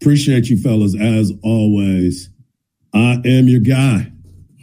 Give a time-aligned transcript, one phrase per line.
[0.00, 2.28] Appreciate you fellas as always.
[2.94, 4.12] I am your guy,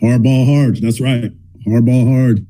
[0.02, 0.78] Hardball Hard.
[0.78, 1.32] That's right,
[1.68, 2.46] Hardball Hard.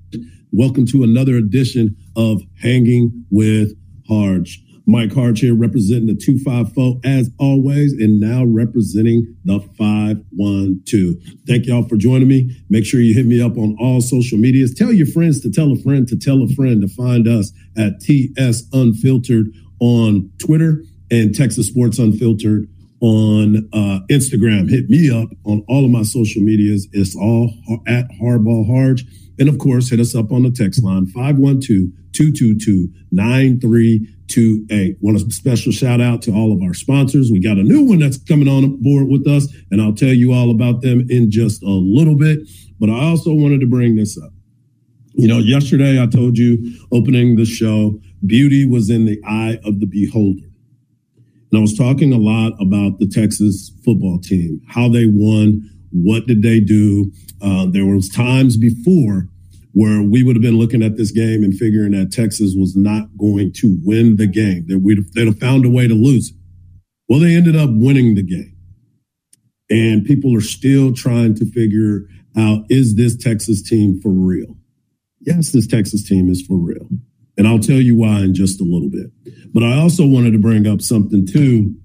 [0.52, 3.72] Welcome to another edition of Hanging with
[4.10, 4.60] Hardge.
[4.86, 11.16] Mike Hardge here representing the 254 as always, and now representing the 512.
[11.48, 12.54] Thank y'all for joining me.
[12.70, 14.74] Make sure you hit me up on all social medias.
[14.74, 18.02] Tell your friends to tell a friend to tell a friend to find us at
[18.02, 19.48] TS Unfiltered
[19.80, 22.68] on Twitter and Texas Sports Unfiltered
[23.04, 24.70] on uh, Instagram.
[24.70, 26.88] Hit me up on all of my social medias.
[26.94, 27.52] It's all
[27.86, 29.04] at Hardball Hardge.
[29.38, 34.98] And of course, hit us up on the text line 512 222 9328.
[35.02, 37.30] Want a special shout out to all of our sponsors.
[37.30, 40.32] We got a new one that's coming on board with us, and I'll tell you
[40.32, 42.40] all about them in just a little bit.
[42.80, 44.32] But I also wanted to bring this up.
[45.12, 49.82] You know, yesterday I told you opening the show, beauty was in the eye of
[49.82, 50.53] the beholder.
[51.54, 56.26] And I was talking a lot about the Texas football team, how they won, what
[56.26, 57.12] did they do.
[57.44, 59.28] Uh, there was times before
[59.74, 63.16] where we would have been looking at this game and figuring that Texas was not
[63.20, 66.34] going to win the game, that we'd have, they'd have found a way to lose.
[67.08, 68.58] Well, they ended up winning the game.
[69.70, 74.58] And people are still trying to figure out, is this Texas team for real?
[75.20, 76.90] Yes, this Texas team is for real.
[77.38, 79.12] And I'll tell you why in just a little bit.
[79.54, 81.76] But I also wanted to bring up something too.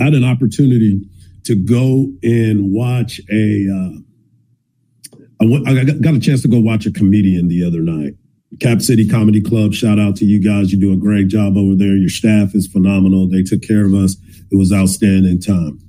[0.00, 1.02] I had an opportunity
[1.44, 3.68] to go and watch a.
[3.70, 8.14] Uh, I, went, I got a chance to go watch a comedian the other night.
[8.60, 9.74] Cap City Comedy Club.
[9.74, 10.72] Shout out to you guys.
[10.72, 11.96] You do a great job over there.
[11.96, 13.28] Your staff is phenomenal.
[13.28, 14.16] They took care of us.
[14.50, 15.80] It was outstanding time.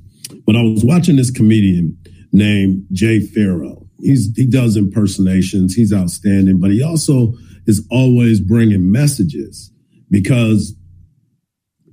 [0.45, 1.97] But I was watching this comedian
[2.31, 3.77] named Jay Pharoah.
[3.99, 5.73] He's he does impersonations.
[5.73, 7.33] He's outstanding, but he also
[7.67, 9.71] is always bringing messages
[10.09, 10.75] because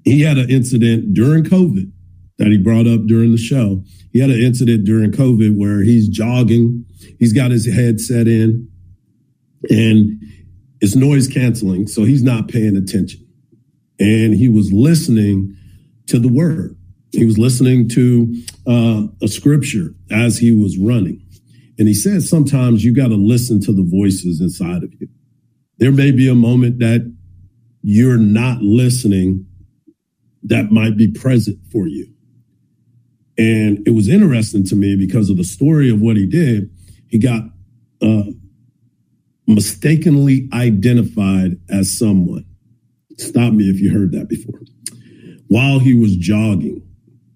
[0.05, 1.91] he had an incident during COVID
[2.39, 3.83] that he brought up during the show.
[4.13, 6.85] He had an incident during COVID where he's jogging,
[7.19, 8.69] he's got his headset in,
[9.71, 10.21] and
[10.81, 13.27] it's noise canceling, so he's not paying attention.
[14.01, 15.57] And he was listening
[16.09, 16.77] to the word.
[17.13, 21.23] He was listening to uh, a scripture as he was running.
[21.79, 25.09] And he said sometimes you got to listen to the voices inside of you.
[25.83, 27.13] There may be a moment that
[27.83, 29.49] you're not listening
[30.45, 32.07] that might be present for you.
[33.37, 36.71] And it was interesting to me because of the story of what he did.
[37.09, 37.43] He got
[38.01, 38.23] uh,
[39.49, 42.47] mistakenly identified as someone.
[43.19, 44.61] Stop me if you heard that before.
[45.49, 46.81] While he was jogging,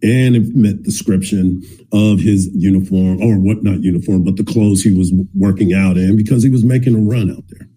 [0.04, 4.96] and it met description of his uniform, or what not uniform, but the clothes he
[4.96, 7.68] was working out in because he was making a run out there.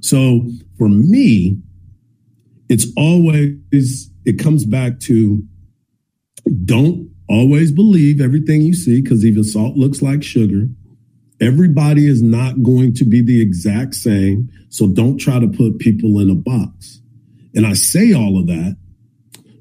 [0.00, 1.58] So for me,
[2.68, 5.42] it's always, it comes back to
[6.64, 10.68] don't always believe everything you see because even salt looks like sugar.
[11.40, 14.50] Everybody is not going to be the exact same.
[14.68, 17.00] So don't try to put people in a box.
[17.54, 18.76] And I say all of that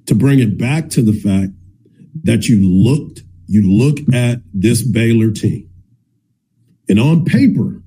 [0.08, 1.52] to bring it back to the fact
[2.24, 5.70] that you looked, you look at this Baylor team.
[6.90, 7.82] And on paper,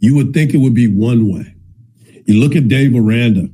[0.00, 1.54] you would think it would be one way.
[2.26, 3.48] You look at Dave Aranda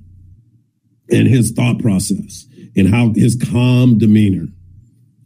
[1.10, 2.46] and his thought process
[2.76, 4.46] and how his calm demeanor,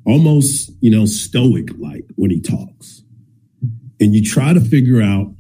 [0.07, 3.03] almost, you know, stoic like when he talks.
[4.01, 5.35] And you try to figure out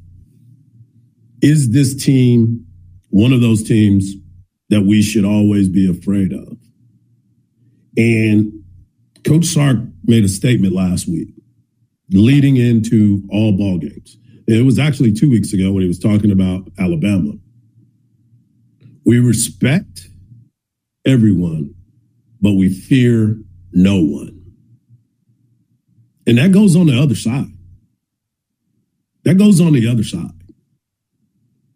[1.42, 2.66] is this team
[3.08, 4.12] one of those teams
[4.68, 6.58] that we should always be afraid of?
[7.96, 8.52] And
[9.24, 11.28] Coach Sark made a statement last week
[12.10, 14.16] leading into all ball games.
[14.50, 17.32] It was actually two weeks ago when he was talking about Alabama.
[19.04, 20.08] We respect
[21.06, 21.74] everyone,
[22.40, 23.38] but we fear
[23.72, 24.42] no one.
[26.26, 27.46] And that goes on the other side.
[29.24, 30.30] That goes on the other side.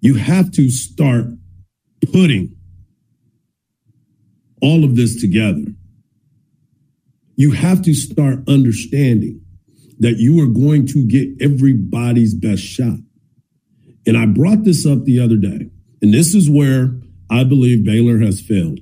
[0.00, 1.26] You have to start
[2.12, 2.56] putting
[4.60, 5.64] all of this together
[7.36, 9.43] you have to start understanding
[10.04, 12.98] that you are going to get everybody's best shot.
[14.06, 15.70] And I brought this up the other day,
[16.02, 16.94] and this is where
[17.30, 18.80] I believe Baylor has failed.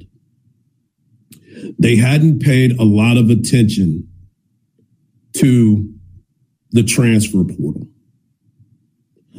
[1.79, 4.09] They hadn't paid a lot of attention
[5.35, 5.95] to
[6.73, 7.87] the transfer portal.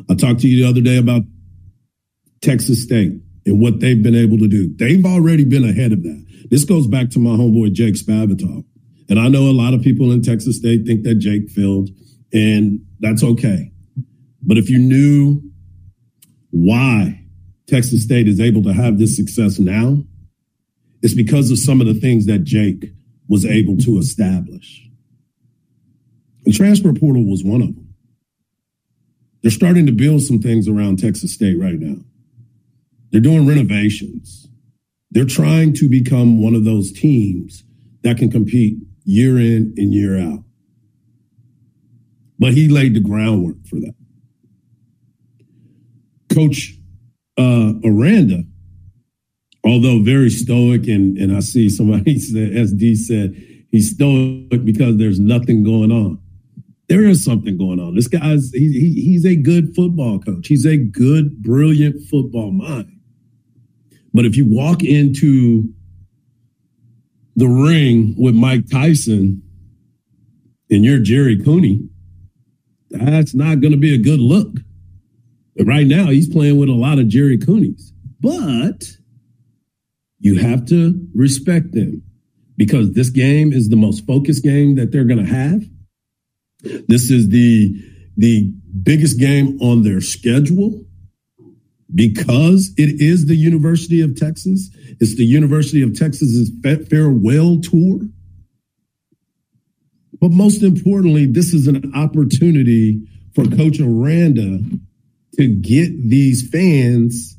[0.10, 1.24] I talked to you the other day about
[2.42, 3.12] Texas State
[3.46, 4.74] and what they've been able to do.
[4.74, 6.48] They've already been ahead of that.
[6.50, 8.64] This goes back to my homeboy Jake Spavital.
[9.10, 11.90] And I know a lot of people in Texas State think that Jake failed,
[12.32, 13.72] and that's okay.
[14.42, 15.42] But if you knew
[16.52, 17.22] why
[17.68, 20.04] Texas State is able to have this success now,
[21.02, 22.86] it's because of some of the things that Jake
[23.28, 24.88] was able to establish.
[26.44, 27.94] The transfer portal was one of them.
[29.42, 32.02] They're starting to build some things around Texas State right now.
[33.12, 34.48] They're doing renovations.
[35.12, 37.64] They're trying to become one of those teams
[38.04, 40.44] that can compete year in and year out.
[42.40, 43.96] But he laid the groundwork for that.
[46.34, 46.74] Coach
[47.38, 48.44] uh, Aranda,
[49.64, 53.36] although very stoic, and, and I see somebody said, SD said,
[53.72, 56.20] he's stoic because there's nothing going on.
[56.90, 57.96] There is something going on.
[57.96, 60.48] This guy's, he, he, he's a good football coach.
[60.48, 63.00] He's a good, brilliant football mind.
[64.14, 65.74] But if you walk into
[67.36, 69.42] the ring with Mike Tyson
[70.70, 71.88] and you're Gerry Cooney,
[72.90, 74.58] that's not going to be a good look.
[75.56, 77.92] But right now, he's playing with a lot of Gerry Cooneys.
[78.20, 78.84] But
[80.20, 82.04] you have to respect them
[82.56, 85.64] because this game is the most focused game that they're going to have.
[86.88, 87.76] This is the
[88.16, 88.54] the
[88.84, 90.83] biggest game on their schedule
[91.94, 94.70] because it is the University of Texas.
[95.00, 96.52] It's the University of Texas's
[96.90, 98.02] farewell tour.
[100.20, 103.06] But most importantly, this is an opportunity
[103.36, 104.60] for Coach Aranda
[105.38, 107.38] to get these fans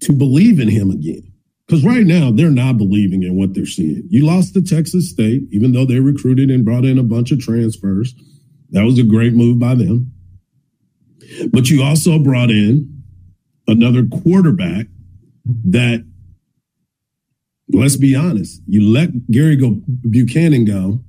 [0.00, 1.32] to believe in him again.
[1.66, 4.06] Because right now, they're not believing in what they're seeing.
[4.10, 7.40] You lost to Texas State, even though they recruited and brought in a bunch of
[7.40, 8.14] transfers.
[8.70, 10.12] That was a great move by them.
[11.50, 12.93] But you also brought in
[13.66, 14.86] another quarterback
[15.64, 16.04] that,
[17.72, 19.80] let's be honest, you let Gary go
[20.10, 21.00] Buchanan go,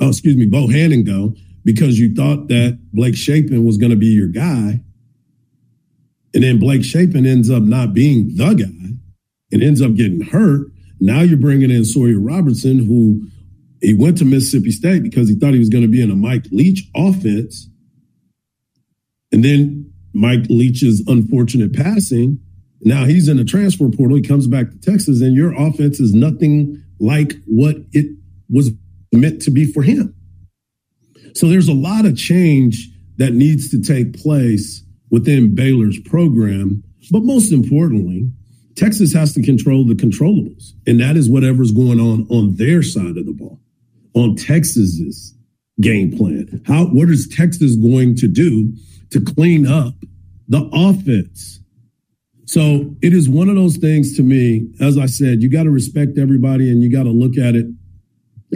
[0.00, 3.96] oh, excuse me, Bo Bohanon go because you thought that Blake Shapen was going to
[3.96, 4.80] be your guy.
[6.32, 8.98] And then Blake Shapen ends up not being the guy
[9.52, 10.68] and ends up getting hurt.
[11.00, 13.26] Now you're bringing in Sawyer Robertson, who
[13.80, 16.16] he went to Mississippi State because he thought he was going to be in a
[16.16, 17.68] Mike Leach offense.
[19.32, 19.85] And then
[20.16, 22.40] Mike Leach's unfortunate passing.
[22.80, 24.16] Now he's in the transfer portal.
[24.16, 28.16] He comes back to Texas, and your offense is nothing like what it
[28.48, 28.70] was
[29.12, 30.14] meant to be for him.
[31.34, 36.82] So there's a lot of change that needs to take place within Baylor's program.
[37.10, 38.30] But most importantly,
[38.74, 43.16] Texas has to control the controllables, and that is whatever's going on on their side
[43.16, 43.60] of the ball,
[44.14, 45.34] on Texas's
[45.80, 46.62] game plan.
[46.66, 48.74] How what is Texas going to do
[49.16, 49.94] to clean up
[50.48, 51.60] the offense.
[52.44, 55.70] So it is one of those things to me, as I said, you got to
[55.70, 57.66] respect everybody and you got to look at it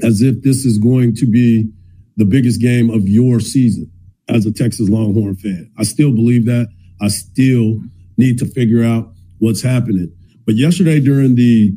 [0.02, 1.70] as if this is going to be
[2.16, 3.90] the biggest game of your season
[4.28, 5.72] as a Texas Longhorn fan.
[5.78, 6.68] I still believe that.
[7.00, 7.80] I still
[8.16, 10.12] need to figure out what's happening.
[10.44, 11.74] But yesterday during the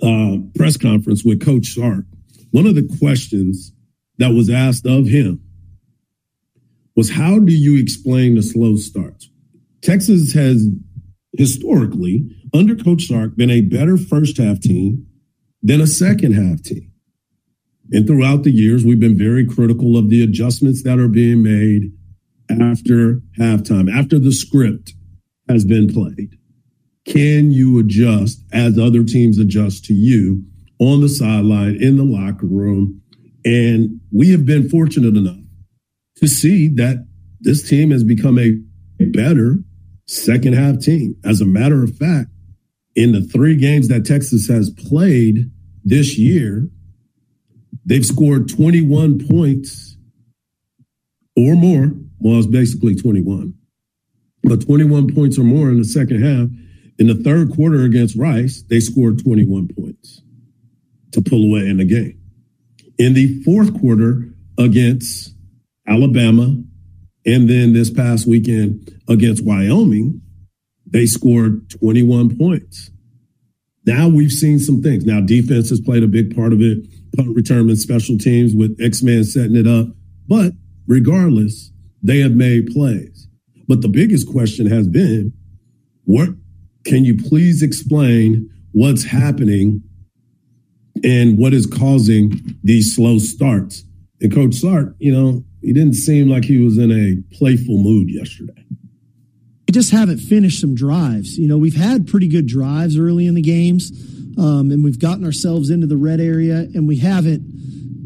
[0.00, 2.04] uh, press conference with Coach Sark,
[2.52, 3.72] one of the questions
[4.18, 5.42] that was asked of him
[6.96, 9.30] was how do you explain the slow starts?
[9.82, 10.68] Texas has
[11.32, 15.06] historically, under Coach Sark, been a better first half team
[15.62, 16.90] than a second half team.
[17.92, 21.92] And throughout the years, we've been very critical of the adjustments that are being made
[22.50, 24.94] after halftime, after the script
[25.48, 26.36] has been played.
[27.04, 30.44] Can you adjust as other teams adjust to you
[30.78, 33.00] on the sideline, in the locker room?
[33.44, 35.39] And we have been fortunate enough
[36.20, 37.06] to see that
[37.40, 38.58] this team has become a
[39.06, 39.56] better
[40.06, 41.16] second half team.
[41.24, 42.28] As a matter of fact,
[42.94, 45.50] in the three games that Texas has played
[45.84, 46.68] this year,
[47.86, 49.96] they've scored 21 points
[51.36, 51.92] or more.
[52.18, 53.54] Well, it's basically 21,
[54.42, 56.48] but 21 points or more in the second half.
[56.98, 60.20] In the third quarter against Rice, they scored 21 points
[61.12, 62.20] to pull away in the game.
[62.98, 65.34] In the fourth quarter against
[65.90, 66.56] Alabama,
[67.26, 70.22] and then this past weekend against Wyoming,
[70.86, 72.90] they scored 21 points.
[73.86, 75.04] Now we've seen some things.
[75.04, 78.78] Now defense has played a big part of it, punt return and special teams with
[78.80, 79.88] X-Men setting it up.
[80.28, 80.52] But
[80.86, 83.28] regardless, they have made plays.
[83.66, 85.32] But the biggest question has been,
[86.04, 86.30] what
[86.84, 89.82] can you please explain what's happening
[91.02, 93.84] and what is causing these slow starts?
[94.20, 98.10] And Coach Sark, you know, he didn't seem like he was in a playful mood
[98.10, 98.64] yesterday.
[99.68, 101.38] We just haven't finished some drives.
[101.38, 103.92] You know, we've had pretty good drives early in the games,
[104.38, 107.42] um, and we've gotten ourselves into the red area, and we haven't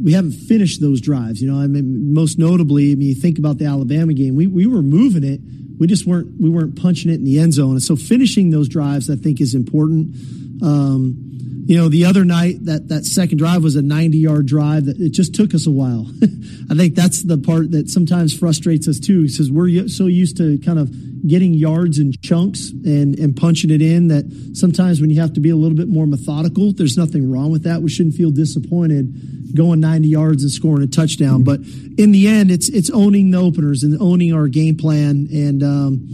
[0.03, 1.41] we haven't finished those drives.
[1.41, 4.47] You know, I mean, most notably, I mean, you think about the Alabama game, we
[4.47, 5.41] we were moving it,
[5.79, 8.69] we just weren't we weren't punching it in the end zone, and so finishing those
[8.69, 10.15] drives, I think, is important.
[10.63, 11.34] Um,
[11.67, 14.99] you know, the other night that that second drive was a 90 yard drive that
[14.99, 16.07] it just took us a while.
[16.71, 20.59] I think that's the part that sometimes frustrates us too, because we're so used to
[20.59, 20.93] kind of
[21.27, 25.41] getting yards in chunks and and punching it in that sometimes when you have to
[25.41, 27.81] be a little bit more methodical, there's nothing wrong with that.
[27.81, 31.61] We shouldn't feel disappointed going 90 yards and scoring a touchdown, but
[31.97, 35.63] in the end, it's it's owning the openers and owning our game plan and.
[35.63, 36.09] Um,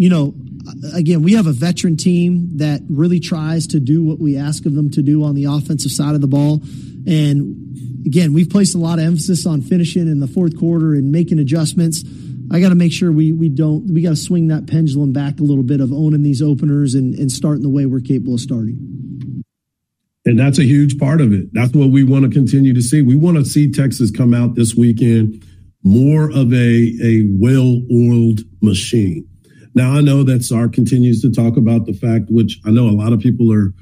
[0.00, 0.32] you know,
[0.94, 4.74] again, we have a veteran team that really tries to do what we ask of
[4.74, 6.60] them to do on the offensive side of the ball.
[7.06, 11.12] And again, we've placed a lot of emphasis on finishing in the fourth quarter and
[11.12, 12.04] making adjustments.
[12.52, 15.38] I got to make sure we we don't we got to swing that pendulum back
[15.38, 18.40] a little bit of owning these openers and, and starting the way we're capable of
[18.40, 19.44] starting.
[20.26, 21.48] And that's a huge part of it.
[21.52, 23.02] That's what we want to continue to see.
[23.02, 25.44] We want to see Texas come out this weekend
[25.82, 29.29] more of a, a well oiled machine.
[29.74, 32.90] Now I know that Sark continues to talk about the fact, which I know a
[32.90, 33.72] lot of people are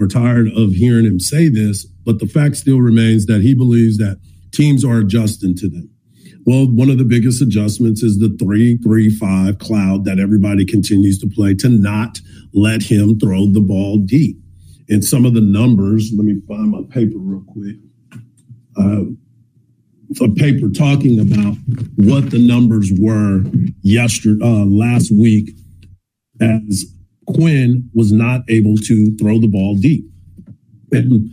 [0.00, 3.98] are tired of hearing him say this, but the fact still remains that he believes
[3.98, 4.20] that
[4.52, 5.90] teams are adjusting to them.
[6.46, 11.18] Well, one of the biggest adjustments is the three three five cloud that everybody continues
[11.18, 12.20] to play to not
[12.54, 14.38] let him throw the ball deep.
[14.88, 17.76] And some of the numbers, let me find my paper real quick.
[18.76, 19.12] Uh,
[20.20, 21.54] a paper talking about
[21.96, 23.42] what the numbers were
[23.82, 25.50] yesterday, uh, last week,
[26.40, 26.86] as
[27.26, 30.04] Quinn was not able to throw the ball deep.
[30.90, 31.30] And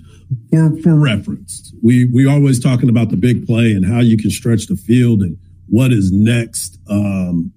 [0.49, 4.29] for for reference, we we always talking about the big play and how you can
[4.29, 7.53] stretch the field and what is next um,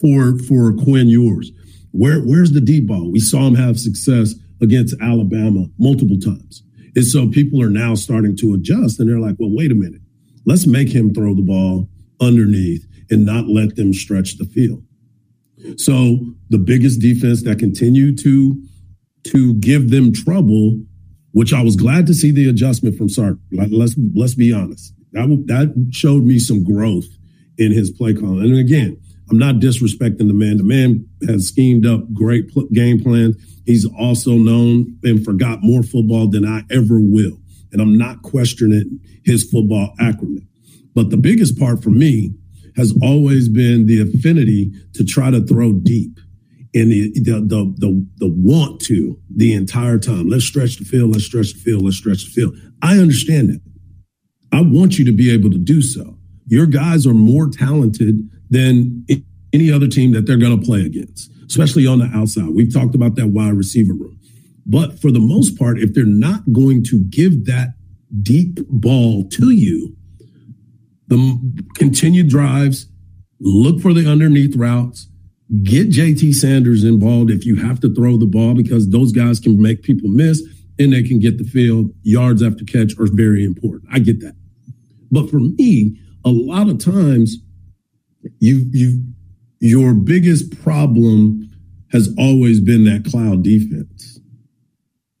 [0.00, 1.50] for for Quinn Ewers.
[1.90, 3.10] Where where's the deep ball?
[3.10, 6.62] We saw him have success against Alabama multiple times.
[6.94, 10.02] And so people are now starting to adjust and they're like, well, wait a minute.
[10.44, 11.88] Let's make him throw the ball
[12.20, 14.84] underneath and not let them stretch the field.
[15.76, 16.18] So
[16.50, 18.62] the biggest defense that continued to
[19.24, 20.82] to give them trouble,
[21.30, 23.38] which I was glad to see the adjustment from Sark.
[23.52, 24.92] Let's let's be honest.
[25.12, 27.06] That that showed me some growth
[27.58, 28.44] in his play calling.
[28.44, 29.00] And again,
[29.32, 30.58] I'm not disrespecting the man.
[30.58, 33.34] The man has schemed up great pl- game plans.
[33.64, 37.38] He's also known and forgot more football than I ever will.
[37.72, 40.46] And I'm not questioning his football acumen.
[40.94, 42.34] But the biggest part for me
[42.76, 46.18] has always been the affinity to try to throw deep
[46.74, 50.28] and the, the, the, the, the want to the entire time.
[50.28, 51.12] Let's stretch the field.
[51.12, 51.82] Let's stretch the field.
[51.82, 52.54] Let's stretch the field.
[52.82, 53.60] I understand that.
[54.52, 56.18] I want you to be able to do so.
[56.48, 59.04] Your guys are more talented than
[59.52, 62.48] any other team that they're going to play against especially on the outside.
[62.48, 64.18] We've talked about that wide receiver room.
[64.64, 67.74] But for the most part, if they're not going to give that
[68.22, 69.94] deep ball to you,
[71.08, 72.86] the continued drives,
[73.38, 75.08] look for the underneath routes,
[75.62, 79.60] get JT Sanders involved if you have to throw the ball because those guys can
[79.60, 80.42] make people miss
[80.78, 81.90] and they can get the field.
[82.02, 83.90] Yards after catch are very important.
[83.92, 84.36] I get that.
[85.10, 87.36] But for me, a lot of times
[88.38, 89.04] you you
[89.60, 91.48] your biggest problem
[91.92, 94.20] has always been that cloud defense.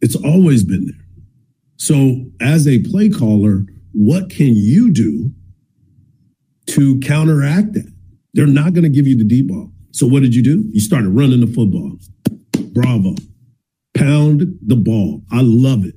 [0.00, 1.06] It's always been there.
[1.76, 5.32] So, as a play caller, what can you do
[6.68, 7.92] to counteract that?
[8.34, 9.70] They're not going to give you the deep ball.
[9.92, 10.64] So, what did you do?
[10.72, 11.98] You started running the football.
[12.72, 13.14] Bravo.
[13.94, 15.22] Pound the ball.
[15.30, 15.94] I love it.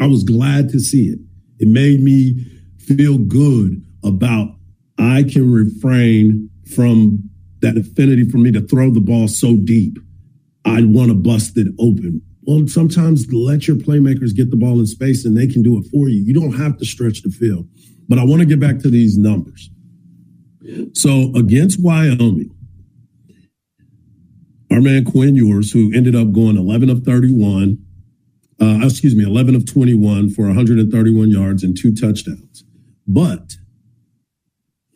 [0.00, 1.18] I was glad to see it.
[1.58, 2.44] It made me
[2.78, 4.57] feel good about
[4.98, 9.98] I can refrain from that affinity for me to throw the ball so deep.
[10.64, 12.22] I'd want to bust it open.
[12.42, 15.86] Well, sometimes let your playmakers get the ball in space and they can do it
[15.90, 16.22] for you.
[16.22, 17.68] You don't have to stretch the field.
[18.08, 19.70] But I want to get back to these numbers.
[20.94, 22.54] So against Wyoming,
[24.70, 27.78] our man Quinn Ewers, who ended up going 11 of 31,
[28.60, 32.64] uh, excuse me, 11 of 21 for 131 yards and two touchdowns.
[33.06, 33.56] But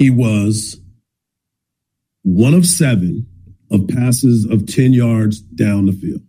[0.02, 0.80] he was
[2.24, 3.24] one of seven
[3.70, 6.20] of passes of 10 yards down the field,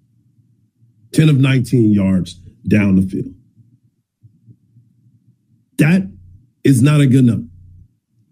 [1.14, 2.36] 10 of 19 yards
[2.68, 3.34] down the field.
[5.80, 6.08] That
[6.64, 7.48] is not a good number.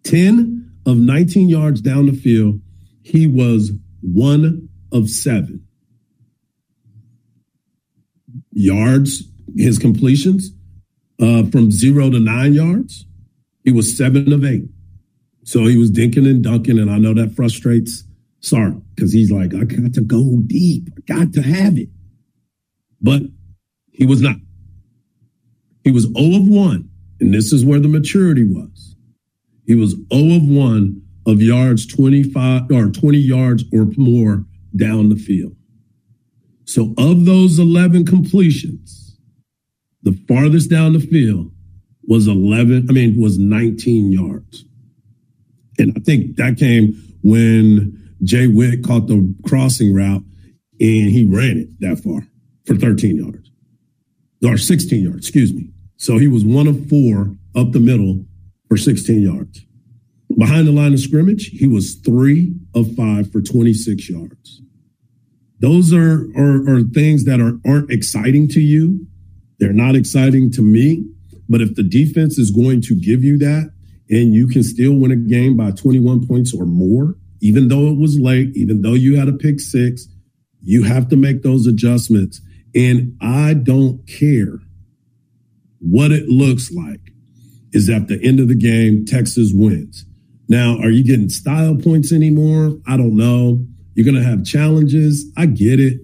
[0.03, 2.61] 10 of 19 yards down the field,
[3.01, 3.71] he was
[4.01, 5.65] one of seven.
[8.51, 9.23] Yards,
[9.57, 10.51] his completions
[11.19, 13.07] uh, from zero to nine yards,
[13.63, 14.65] he was seven of eight.
[15.43, 18.03] So he was dinking and dunking, and I know that frustrates
[18.41, 21.89] Sark because he's like, I got to go deep, I got to have it.
[23.01, 23.23] But
[23.91, 24.35] he was not.
[25.83, 28.95] He was 0 of 1, and this is where the maturity was.
[29.65, 34.45] He was 0 of 1 of yards 25 or 20 yards or more
[34.75, 35.55] down the field.
[36.65, 39.17] So of those 11 completions,
[40.03, 41.51] The farthest down the field
[42.07, 44.65] was 11, I mean, was 19 yards.
[45.81, 50.23] And I think that came when Jay Witt caught the crossing route
[50.79, 52.21] and he ran it that far
[52.65, 53.51] for 13 yards
[54.45, 55.69] or 16 yards, excuse me.
[55.97, 58.25] So he was one of four up the middle
[58.67, 59.65] for 16 yards.
[60.37, 64.61] Behind the line of scrimmage, he was three of five for 26 yards.
[65.59, 69.05] Those are, are, are things that are, aren't exciting to you.
[69.59, 71.07] They're not exciting to me.
[71.49, 73.71] But if the defense is going to give you that
[74.11, 77.97] and you can still win a game by 21 points or more, even though it
[77.97, 80.07] was late, even though you had a pick six,
[80.61, 82.41] you have to make those adjustments.
[82.75, 84.59] And I don't care
[85.79, 86.99] what it looks like
[87.71, 90.05] is at the end of the game, Texas wins.
[90.49, 92.77] Now, are you getting style points anymore?
[92.85, 93.65] I don't know.
[93.95, 95.31] You're going to have challenges.
[95.37, 96.01] I get it.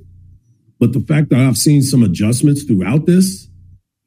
[0.79, 3.49] But the fact that I've seen some adjustments throughout this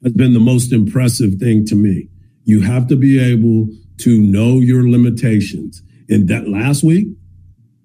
[0.02, 2.08] has been the most impressive thing to me.
[2.44, 3.68] You have to be able
[4.02, 5.82] to know your limitations.
[6.08, 7.08] And that last week,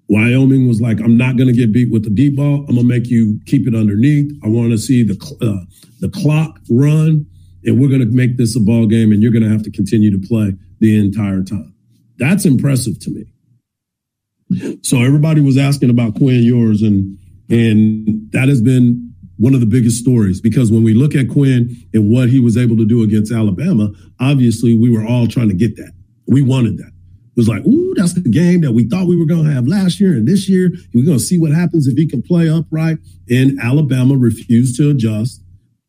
[0.08, 2.64] Wyoming was like, I'm not going to get beat with the deep ball.
[2.68, 4.32] I'm going to make you keep it underneath.
[4.44, 5.64] I want to see the, uh,
[6.00, 7.26] the clock run
[7.64, 9.70] and we're going to make this a ball game and you're going to have to
[9.70, 11.74] continue to play the entire time.
[12.18, 14.78] That's impressive to me.
[14.82, 17.18] So everybody was asking about Quinn Ewers and
[17.48, 21.76] and that has been one of the biggest stories because when we look at Quinn
[21.92, 25.54] and what he was able to do against Alabama, obviously we were all trying to
[25.54, 25.92] get that.
[26.26, 26.92] We wanted that.
[27.36, 29.66] It was like, ooh, that's the game that we thought we were going to have
[29.66, 30.70] last year and this year.
[30.94, 32.98] We're going to see what happens if he can play upright.
[33.28, 35.42] And Alabama refused to adjust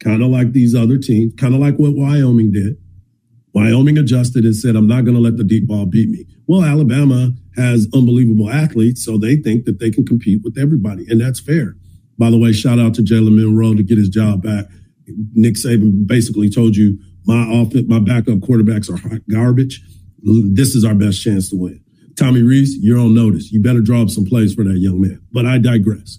[0.03, 2.77] kind of like these other teams, kind of like what Wyoming did.
[3.53, 6.25] Wyoming adjusted and said, I'm not going to let the deep ball beat me.
[6.48, 11.20] Well, Alabama has unbelievable athletes, so they think that they can compete with everybody, and
[11.20, 11.75] that's fair.
[12.20, 14.65] By the way, shout out to Jalen Milroe to get his job back.
[15.34, 19.82] Nick Saban basically told you my offense, my backup quarterbacks are garbage.
[20.24, 21.83] This is our best chance to win.
[22.17, 23.51] Tommy Rees, you're on notice.
[23.51, 25.21] You better draw up some plays for that young man.
[25.32, 26.17] But I digress.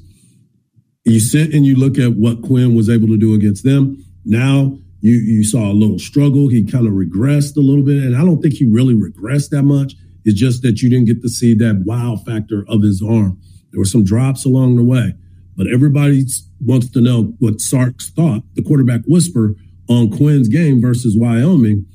[1.05, 4.05] You sit and you look at what Quinn was able to do against them.
[4.25, 6.49] Now you you saw a little struggle.
[6.49, 9.63] He kind of regressed a little bit, and I don't think he really regressed that
[9.63, 9.95] much.
[10.25, 13.41] It's just that you didn't get to see that wow factor of his arm.
[13.71, 15.15] There were some drops along the way,
[15.57, 16.25] but everybody
[16.61, 19.55] wants to know what Sark's thought, the quarterback whisper
[19.89, 21.87] on Quinn's game versus Wyoming,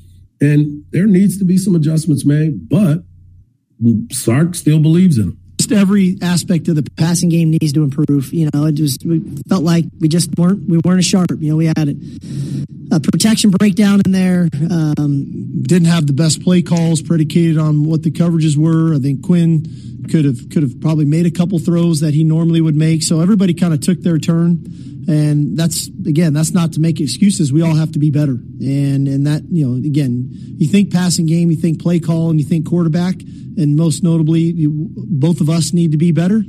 [0.43, 2.69] and there needs to be some adjustments made.
[2.69, 3.03] But
[4.11, 8.33] Sark still believes in him just every aspect of the passing game needs to improve.
[8.33, 11.29] You know, it just we felt like we just weren't we weren't as sharp.
[11.39, 11.97] You know, we had
[12.91, 14.49] a protection breakdown in there.
[14.69, 18.93] Um, Didn't have the best play calls predicated on what the coverages were.
[18.93, 19.65] I think Quinn
[20.09, 23.03] could have could have probably made a couple throws that he normally would make.
[23.03, 24.63] So everybody kind of took their turn.
[25.07, 27.51] And that's again, that's not to make excuses.
[27.51, 28.31] We all have to be better.
[28.33, 32.39] And and that, you know, again, you think passing game, you think play call, and
[32.39, 36.43] you think quarterback, and most notably, you, both of us need to be better.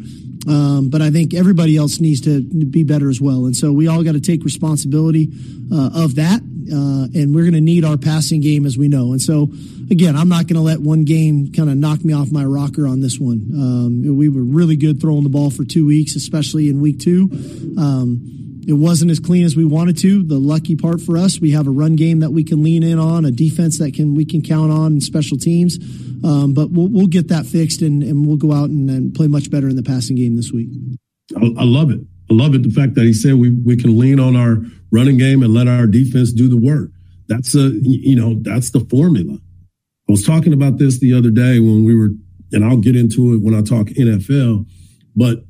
[0.47, 3.47] Um, but I think everybody else needs to be better as well.
[3.47, 5.31] And so we all got to take responsibility
[5.73, 6.41] uh, of that.
[6.41, 9.13] Uh, and we're going to need our passing game as we know.
[9.13, 9.51] And so,
[9.91, 12.87] again, I'm not going to let one game kind of knock me off my rocker
[12.87, 13.51] on this one.
[13.55, 17.29] Um, we were really good throwing the ball for two weeks, especially in week two.
[17.79, 18.34] Um,
[18.67, 20.23] it wasn't as clean as we wanted to.
[20.23, 22.99] The lucky part for us, we have a run game that we can lean in
[22.99, 25.79] on, a defense that can we can count on, and special teams.
[26.25, 29.29] Um, but we'll we'll get that fixed, and, and we'll go out and, and play
[29.29, 30.69] much better in the passing game this week.
[31.37, 32.01] I, I love it.
[32.31, 32.63] I love it.
[32.63, 34.59] The fact that he said we we can lean on our
[34.91, 36.91] running game and let our defense do the work.
[37.29, 39.39] That's a you know that's the formula.
[40.09, 42.11] I was talking about this the other day when we were,
[42.53, 44.67] and I'll get into it when I talk NFL,
[45.17, 45.45] but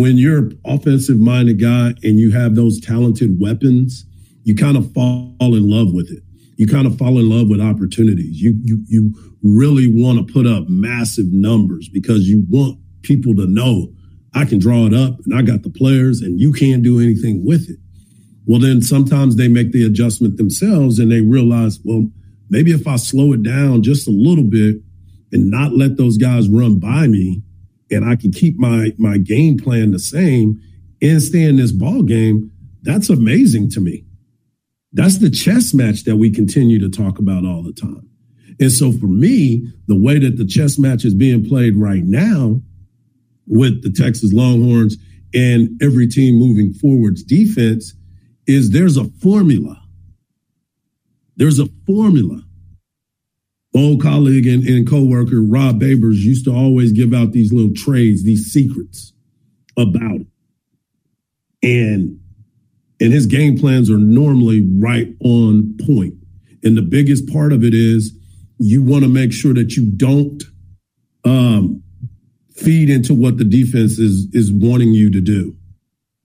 [0.00, 4.04] when you're an offensive minded guy and you have those talented weapons,
[4.44, 6.22] you kind of fall in love with it.
[6.56, 8.40] You kind of fall in love with opportunities.
[8.40, 13.46] You you you really want to put up massive numbers because you want people to
[13.46, 13.92] know
[14.34, 17.46] I can draw it up and I got the players and you can't do anything
[17.46, 17.78] with it.
[18.44, 22.10] Well, then sometimes they make the adjustment themselves and they realize, well,
[22.50, 24.76] maybe if I slow it down just a little bit
[25.32, 27.42] and not let those guys run by me,
[27.90, 30.60] and I can keep my my game plan the same
[31.02, 32.50] and stay in this ball game,
[32.82, 34.04] that's amazing to me.
[34.92, 38.08] That's the chess match that we continue to talk about all the time.
[38.58, 42.62] And so for me, the way that the chess match is being played right now
[43.46, 44.96] with the Texas Longhorns
[45.34, 47.92] and every team moving forwards defense
[48.46, 49.82] is there's a formula.
[51.36, 52.45] There's a formula
[53.76, 58.24] old colleague and, and co-worker Rob Babers used to always give out these little trades,
[58.24, 59.12] these secrets
[59.76, 60.26] about it.
[61.62, 62.20] And
[63.00, 66.14] And his game plans are normally right on point.
[66.64, 68.16] And the biggest part of it is
[68.58, 70.42] you want to make sure that you don't
[71.24, 71.82] um,
[72.54, 75.54] feed into what the defense is is wanting you to do.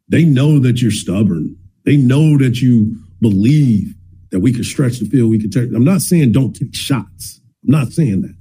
[0.07, 1.57] They know that you're stubborn.
[1.83, 3.95] They know that you believe
[4.29, 5.29] that we can stretch the field.
[5.29, 5.73] We can take.
[5.75, 7.40] I'm not saying don't take shots.
[7.63, 8.35] I'm not saying that.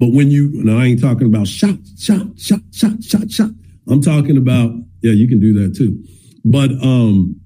[0.00, 3.50] But when you, no, I ain't talking about shot, shot, shot, shot, shot, shot.
[3.88, 6.02] I'm talking about, yeah, you can do that too.
[6.44, 7.40] But um,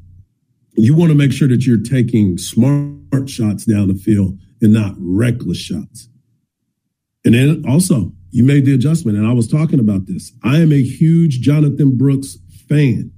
[0.77, 4.95] you want to make sure that you're taking smart shots down the field and not
[4.99, 6.09] reckless shots.
[7.25, 10.33] And then also, you made the adjustment, and I was talking about this.
[10.45, 13.13] I am a huge Jonathan Brooks fan.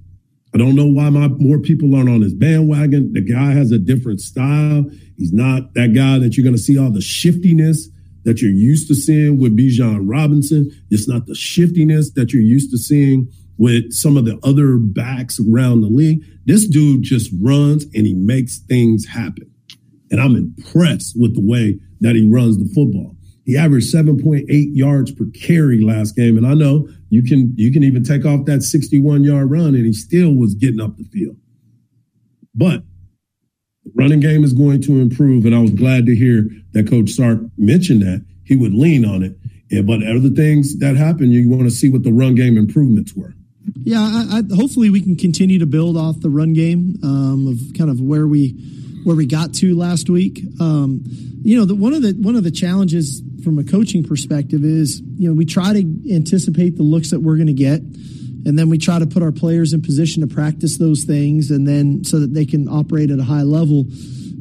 [0.53, 3.13] I don't know why my more people aren't on his bandwagon.
[3.13, 4.85] The guy has a different style.
[5.17, 7.87] He's not that guy that you're going to see all the shiftiness
[8.23, 10.69] that you're used to seeing with Bijan Robinson.
[10.89, 15.39] It's not the shiftiness that you're used to seeing with some of the other backs
[15.39, 16.23] around the league.
[16.45, 19.49] This dude just runs and he makes things happen.
[20.09, 23.15] And I'm impressed with the way that he runs the football.
[23.45, 26.37] He averaged 7.8 yards per carry last game.
[26.37, 29.85] And I know you can you can even take off that 61 yard run and
[29.85, 31.37] he still was getting up the field.
[32.53, 32.83] But
[33.83, 35.45] the running game is going to improve.
[35.45, 39.23] And I was glad to hear that Coach Sark mentioned that he would lean on
[39.23, 39.37] it.
[39.69, 43.15] Yeah, but other things that happen, you want to see what the run game improvements
[43.15, 43.33] were.
[43.83, 47.77] Yeah, I, I, hopefully we can continue to build off the run game um, of
[47.77, 48.49] kind of where we
[49.03, 50.41] where we got to last week.
[50.59, 51.03] Um,
[51.43, 55.01] you know, the, one of the one of the challenges from a coaching perspective is
[55.01, 58.69] you know we try to anticipate the looks that we're going to get, and then
[58.69, 62.19] we try to put our players in position to practice those things, and then so
[62.19, 63.85] that they can operate at a high level.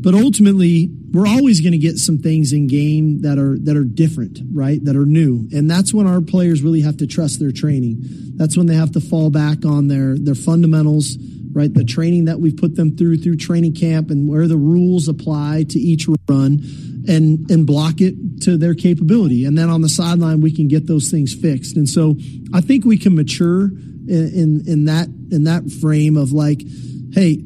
[0.03, 3.85] But ultimately, we're always going to get some things in game that are that are
[3.85, 4.83] different, right?
[4.85, 7.99] That are new, and that's when our players really have to trust their training.
[8.37, 11.19] That's when they have to fall back on their their fundamentals,
[11.53, 11.73] right?
[11.73, 15.65] The training that we've put them through through training camp, and where the rules apply
[15.69, 16.63] to each run,
[17.11, 19.45] and and block it to their capability.
[19.45, 21.77] And then on the sideline, we can get those things fixed.
[21.77, 22.17] And so,
[22.55, 26.63] I think we can mature in in, in that in that frame of like,
[27.13, 27.43] hey,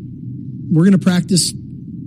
[0.71, 1.53] we're going to practice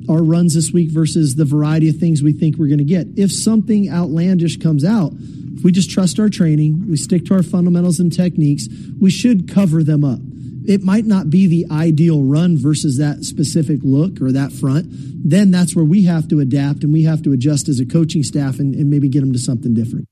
[0.10, 3.08] our runs this week versus the variety of things we think we're going to get.
[3.18, 5.12] If something outlandish comes out,
[5.58, 8.68] if we just trust our training, we stick to our fundamentals and techniques,
[9.02, 10.20] we should cover them up.
[10.68, 14.88] It might not be the ideal run versus that specific look or that front.
[14.90, 18.22] Then that's where we have to adapt and we have to adjust as a coaching
[18.22, 20.08] staff and, and maybe get them to something different.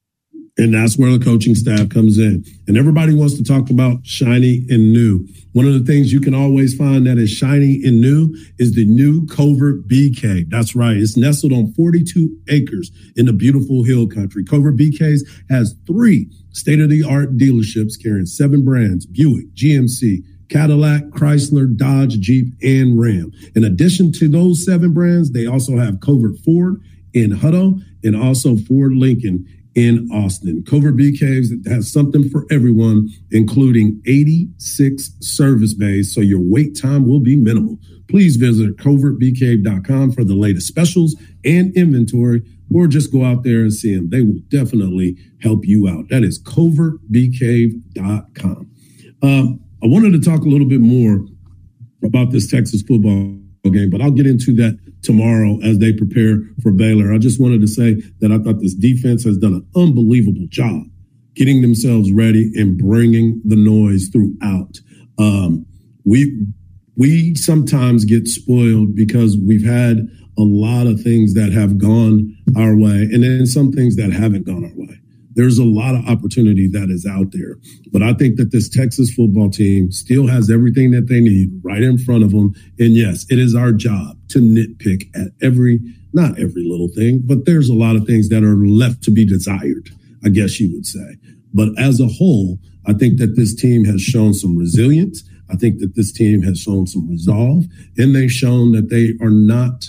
[0.58, 2.46] And that's where the coaching staff comes in.
[2.68, 5.28] And everybody wants to talk about shiny and new.
[5.52, 8.86] One of the things you can always find that is shiny and new is the
[8.86, 10.50] new Covert Cave.
[10.50, 10.96] That's right.
[10.96, 14.46] It's nestled on 42 acres in the beautiful hill country.
[14.46, 21.04] Covert Caves has three state of the art dealerships carrying seven brands, Buick, GMC, Cadillac,
[21.06, 23.32] Chrysler, Dodge, Jeep, and Ram.
[23.56, 26.82] In addition to those seven brands, they also have Covert Ford
[27.14, 30.64] in Hutto and also Ford Lincoln in Austin.
[30.64, 37.06] Covert Bee Caves has something for everyone, including 86 service bays, so your wait time
[37.08, 37.80] will be minimal.
[38.08, 43.74] Please visit covertbeecave.com for the latest specials and inventory, or just go out there and
[43.74, 44.10] see them.
[44.10, 46.08] They will definitely help you out.
[46.10, 48.72] That is covertbeecave.com.
[49.22, 51.20] Um, I wanted to talk a little bit more
[52.04, 53.38] about this Texas football
[53.72, 57.14] game, but I'll get into that tomorrow as they prepare for Baylor.
[57.14, 60.86] I just wanted to say that I thought this defense has done an unbelievable job
[61.36, 64.80] getting themselves ready and bringing the noise throughout.
[65.20, 65.68] Um,
[66.04, 66.36] we
[66.98, 69.98] we sometimes get spoiled because we've had
[70.36, 74.48] a lot of things that have gone our way, and then some things that haven't
[74.48, 75.00] gone our way
[75.36, 77.58] there's a lot of opportunity that is out there.
[77.92, 81.84] But I think that this Texas football team still has everything that they need right
[81.84, 82.54] in front of them.
[82.80, 85.80] And yes, it is our job to nitpick at every,
[86.14, 89.26] not every little thing, but there's a lot of things that are left to be
[89.26, 89.90] desired,
[90.24, 91.18] I guess you would say.
[91.54, 95.24] But as a whole, I think that this team has shown some resilience.
[95.50, 97.66] I think that this team has shown some resolve
[97.98, 99.86] and they've shown that they are not,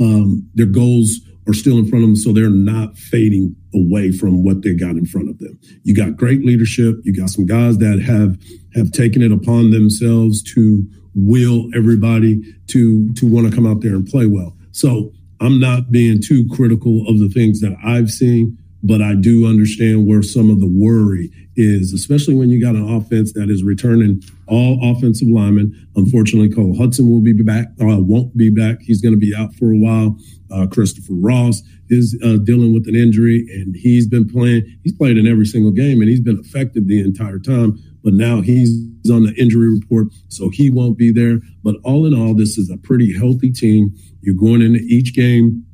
[0.00, 4.44] um, their goals are still in front of them, so they're not fading away from
[4.44, 5.58] what they got in front of them.
[5.82, 6.96] You got great leadership.
[7.04, 8.38] You got some guys that have
[8.74, 13.94] have taken it upon themselves to will everybody to to want to come out there
[13.94, 14.56] and play well.
[14.72, 19.46] So I'm not being too critical of the things that I've seen, but I do
[19.46, 23.64] understand where some of the worry is, especially when you got an offense that is
[23.64, 25.88] returning all offensive linemen.
[25.96, 28.80] Unfortunately, Cole Hutson will be back, uh, won't be back.
[28.80, 30.16] He's going to be out for a while.
[30.50, 34.78] Uh, Christopher Ross is uh, dealing with an injury, and he's been playing.
[34.82, 37.78] He's played in every single game, and he's been effective the entire time.
[38.04, 38.70] But now he's
[39.10, 41.40] on the injury report, so he won't be there.
[41.64, 43.92] But all in all, this is a pretty healthy team.
[44.20, 45.64] You're going into each game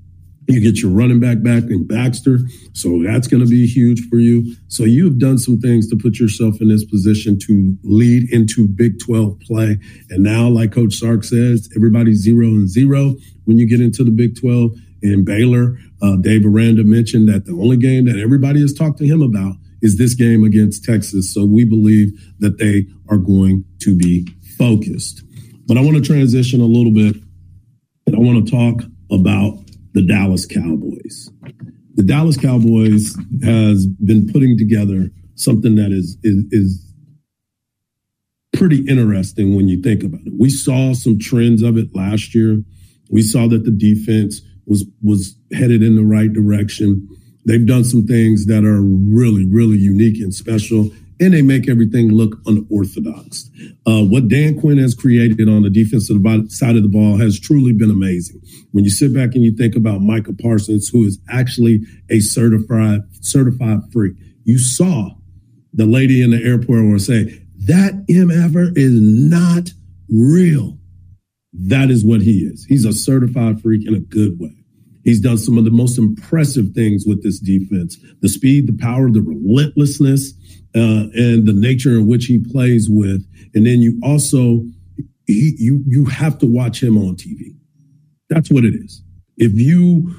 [0.48, 2.38] you get your running back back in Baxter.
[2.72, 4.54] So that's going to be huge for you.
[4.68, 8.98] So you've done some things to put yourself in this position to lead into Big
[9.00, 9.78] 12 play.
[10.10, 14.10] And now, like Coach Sark says, everybody's zero and zero when you get into the
[14.10, 14.72] Big 12.
[15.02, 19.06] And Baylor, uh, Dave Aranda mentioned that the only game that everybody has talked to
[19.06, 21.32] him about is this game against Texas.
[21.32, 24.26] So we believe that they are going to be
[24.56, 25.22] focused.
[25.66, 27.16] But I want to transition a little bit
[28.06, 29.63] and I want to talk about
[29.94, 31.30] the Dallas Cowboys.
[31.94, 36.94] The Dallas Cowboys has been putting together something that is, is, is
[38.52, 40.32] pretty interesting when you think about it.
[40.38, 42.62] We saw some trends of it last year.
[43.10, 47.08] We saw that the defense was was headed in the right direction.
[47.46, 52.10] They've done some things that are really, really unique and special and they make everything
[52.10, 53.50] look unorthodox.
[53.86, 56.16] Uh, what Dan Quinn has created on the defensive
[56.50, 58.40] side of the ball has truly been amazing.
[58.72, 63.00] When you sit back and you think about Micah Parsons, who is actually a certified
[63.20, 65.10] certified freak, you saw
[65.72, 69.70] the lady in the airport will say that MFer is not
[70.08, 70.78] real.
[71.52, 72.64] That is what he is.
[72.64, 74.63] He's a certified freak in a good way.
[75.04, 79.10] He's done some of the most impressive things with this defense the speed, the power,
[79.10, 80.32] the relentlessness,
[80.74, 83.24] uh, and the nature in which he plays with.
[83.54, 84.64] And then you also,
[85.26, 87.54] he, you, you have to watch him on TV.
[88.30, 89.02] That's what it is.
[89.36, 90.10] If you,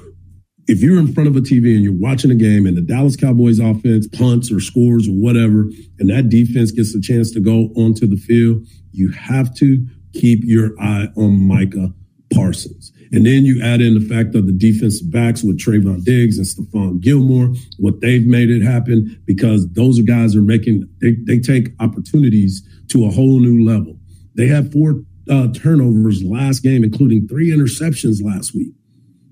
[0.68, 3.16] if you're in front of a TV and you're watching a game and the Dallas
[3.16, 5.68] Cowboys offense punts or scores or whatever,
[5.98, 10.40] and that defense gets a chance to go onto the field, you have to keep
[10.42, 11.92] your eye on Micah
[12.32, 12.92] Parsons.
[13.12, 16.46] And then you add in the fact of the defensive backs with Trevon Diggs and
[16.46, 21.68] Stephon Gilmore, what they've made it happen because those guys are making, they, they take
[21.80, 23.96] opportunities to a whole new level.
[24.34, 28.72] They had four uh, turnovers last game, including three interceptions last week.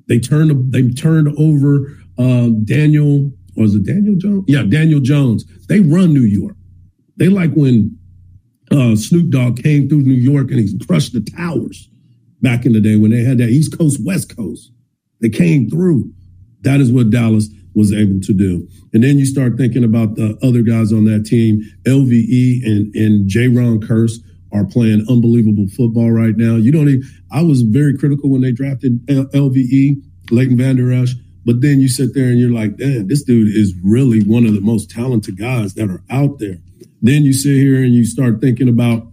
[0.08, 4.44] They turned, they turned over uh, Daniel, was it Daniel Jones?
[4.46, 5.44] Yeah, Daniel Jones.
[5.66, 6.56] They run New York.
[7.16, 7.98] They like when
[8.70, 11.88] uh, Snoop Dogg came through New York and he crushed the towers
[12.44, 14.70] back in the day when they had that East Coast, West Coast.
[15.20, 16.12] They came through.
[16.60, 18.68] That is what Dallas was able to do.
[18.92, 21.62] And then you start thinking about the other guys on that team.
[21.84, 24.18] LVE and, and Jayron Kearse
[24.52, 26.54] are playing unbelievable football right now.
[26.54, 27.02] You don't even,
[27.32, 29.96] I was very critical when they drafted LVE,
[30.30, 31.14] Leighton Vander Esch.
[31.44, 34.54] But then you sit there and you're like, damn, this dude is really one of
[34.54, 36.58] the most talented guys that are out there.
[37.02, 39.08] Then you sit here and you start thinking about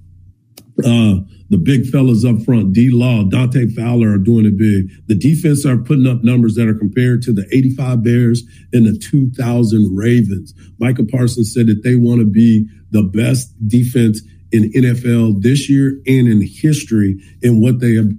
[0.86, 1.16] uh,
[1.52, 4.90] the big fellas up front, D Law, Dante Fowler are doing it big.
[5.08, 8.98] The defense are putting up numbers that are compared to the 85 Bears and the
[8.98, 10.54] 2000 Ravens.
[10.80, 14.22] Micah Parsons said that they want to be the best defense
[14.54, 18.10] in NFL this year and in history and what they have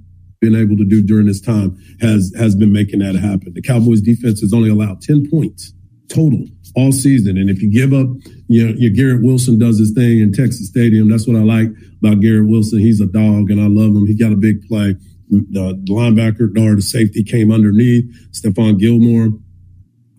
[0.43, 3.55] been able to do during this time has has been making that happen.
[3.55, 5.73] The Cowboys defense has only allowed 10 points
[6.13, 6.45] total
[6.75, 7.37] all season.
[7.37, 8.07] And if you give up,
[8.49, 11.09] you know, your Garrett Wilson does his thing in Texas Stadium.
[11.09, 11.69] That's what I like
[12.03, 12.79] about Garrett Wilson.
[12.79, 14.07] He's a dog and I love him.
[14.07, 14.97] He got a big play.
[15.31, 18.05] The linebacker or the safety came underneath.
[18.33, 19.39] Stephon Gilmore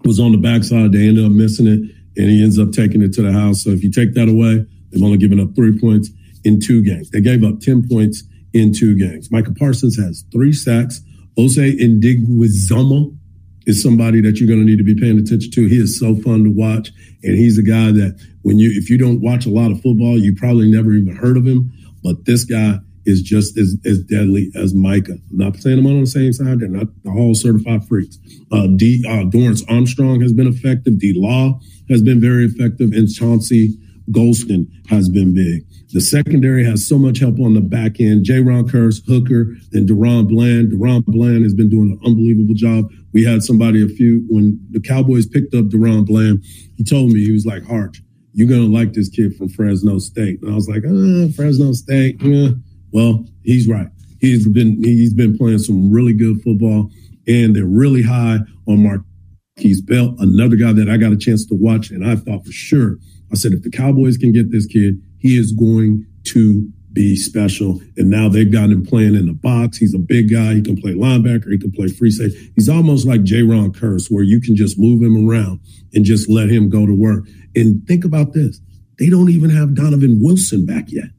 [0.03, 0.91] was on the backside.
[0.91, 1.79] They ended up missing it
[2.17, 3.63] and he ends up taking it to the house.
[3.63, 6.09] So if you take that away, they've only given up three points
[6.43, 7.09] in two games.
[7.09, 9.31] They gave up 10 points in two games.
[9.31, 11.01] Micah Parsons has three sacks.
[11.37, 13.17] Osa Odighizuwa
[13.65, 15.67] is somebody that you're going to need to be paying attention to.
[15.67, 16.91] He is so fun to watch.
[17.23, 20.17] And he's a guy that when you, if you don't watch a lot of football,
[20.17, 21.71] you probably never even heard of him.
[22.03, 25.13] But this guy is just as, as deadly as Micah.
[25.13, 26.59] I'm not saying them on the same side.
[26.59, 28.17] They're not the whole certified freaks.
[28.51, 30.99] Uh, D, uh, Dorance Armstrong has been effective.
[30.99, 32.91] D Law has been very effective.
[32.91, 33.77] And Chauncey
[34.11, 35.65] Golston has been big.
[35.93, 38.25] The secondary has so much help on the back end.
[38.25, 40.71] Jayron Kearse, Hooker, and DaRon Bland.
[40.71, 42.89] DaRon Bland has been doing an unbelievable job.
[43.13, 46.43] We had somebody a few when the Cowboys picked up DaRon Bland.
[46.75, 48.01] He told me he was like, "Hardge,
[48.33, 52.21] you're gonna like this kid from Fresno State." And I was like, uh, "Fresno State."
[52.21, 52.49] Yeah.
[52.91, 53.87] Well, he's right.
[54.19, 56.89] He's been he's been playing some really good football,
[57.27, 61.55] and they're really high on Markquese Bell, another guy that I got a chance to
[61.55, 62.97] watch, and I thought for sure
[63.33, 67.81] I said, if the Cowboys can get this kid, he is going to be special.
[67.97, 69.77] And now they've got him playing in the box.
[69.77, 70.53] He's a big guy.
[70.53, 71.51] He can play linebacker.
[71.51, 72.51] He can play free safety.
[72.55, 75.59] He's almost like Jayron Kearse, where you can just move him around
[75.93, 77.25] and just let him go to work.
[77.55, 78.59] And think about this.
[78.99, 81.09] They don't even have Donovan Wilson back yet.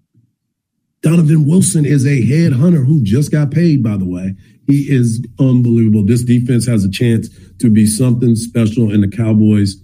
[1.02, 4.34] Donovan Wilson is a head hunter who just got paid, by the way.
[4.66, 6.06] He is unbelievable.
[6.06, 9.76] This defense has a chance to be something special, and the Cowboys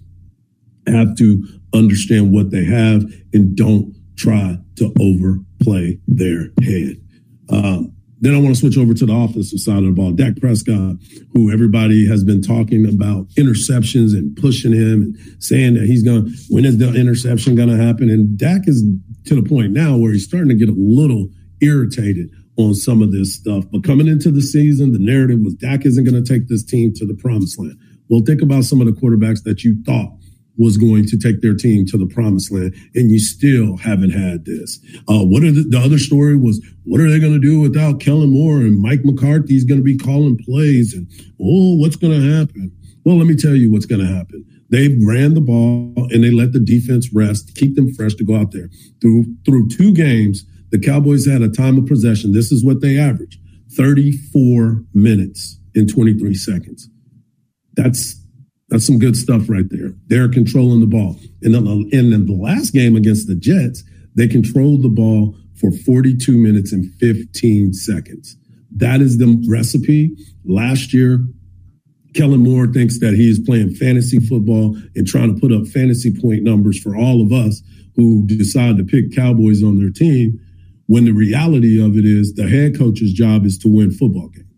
[0.86, 4.92] have to understand what they have and don't try to
[5.60, 7.00] overplay their hand.
[7.50, 10.12] Um, then I want to switch over to the offensive side of the ball.
[10.12, 10.96] Dak Prescott,
[11.32, 16.26] who everybody has been talking about interceptions and pushing him and saying that he's going
[16.26, 18.10] to, when is the interception going to happen?
[18.10, 18.84] And Dak is
[19.24, 21.28] to the point now where he's starting to get a little
[21.62, 23.64] irritated on some of this stuff.
[23.72, 26.92] But coming into the season, the narrative was Dak isn't going to take this team
[26.96, 27.78] to the promised land.
[28.10, 30.12] Well, think about some of the quarterbacks that you thought
[30.60, 34.44] was going to take their team to the promised land, and you still haven't had
[34.44, 34.78] this.
[35.08, 36.60] Uh, what are the, the, other story was?
[36.84, 39.84] What are they going to do without Kellen Moore and Mike McCarthy is going to
[39.84, 40.92] be calling plays?
[40.92, 42.70] And oh, what's going to happen?
[43.04, 44.44] Well, let me tell you what's going to happen.
[44.68, 48.36] They ran the ball and they let the defense rest, keep them fresh to go
[48.36, 48.68] out there.
[49.00, 52.32] Through through two games, the Cowboys had a time of possession.
[52.32, 53.40] This is what they averaged:
[53.72, 56.90] 34 minutes and 23 seconds.
[57.74, 58.19] That's
[58.70, 59.92] that's some good stuff right there.
[60.06, 61.16] They're controlling the ball.
[61.42, 63.82] And then, in the last game against the Jets,
[64.14, 68.36] they controlled the ball for 42 minutes and 15 seconds.
[68.76, 70.16] That is the recipe.
[70.44, 71.26] Last year,
[72.14, 76.14] Kellen Moore thinks that he is playing fantasy football and trying to put up fantasy
[76.18, 77.62] point numbers for all of us
[77.96, 80.38] who decide to pick Cowboys on their team.
[80.86, 84.49] When the reality of it is the head coach's job is to win football games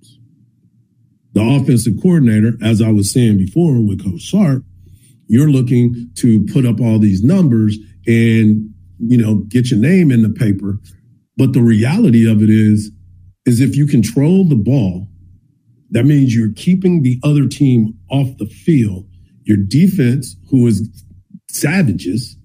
[1.33, 4.63] the offensive coordinator, as I was saying before with Coach Sark,
[5.27, 10.23] you're looking to put up all these numbers and you know get your name in
[10.23, 10.79] the paper.
[11.37, 12.91] But the reality of it is,
[13.47, 15.09] is if you control the ball,
[15.91, 19.07] that means you're keeping the other team off the field.
[19.45, 21.05] Your defense, who is
[21.51, 22.37] savages,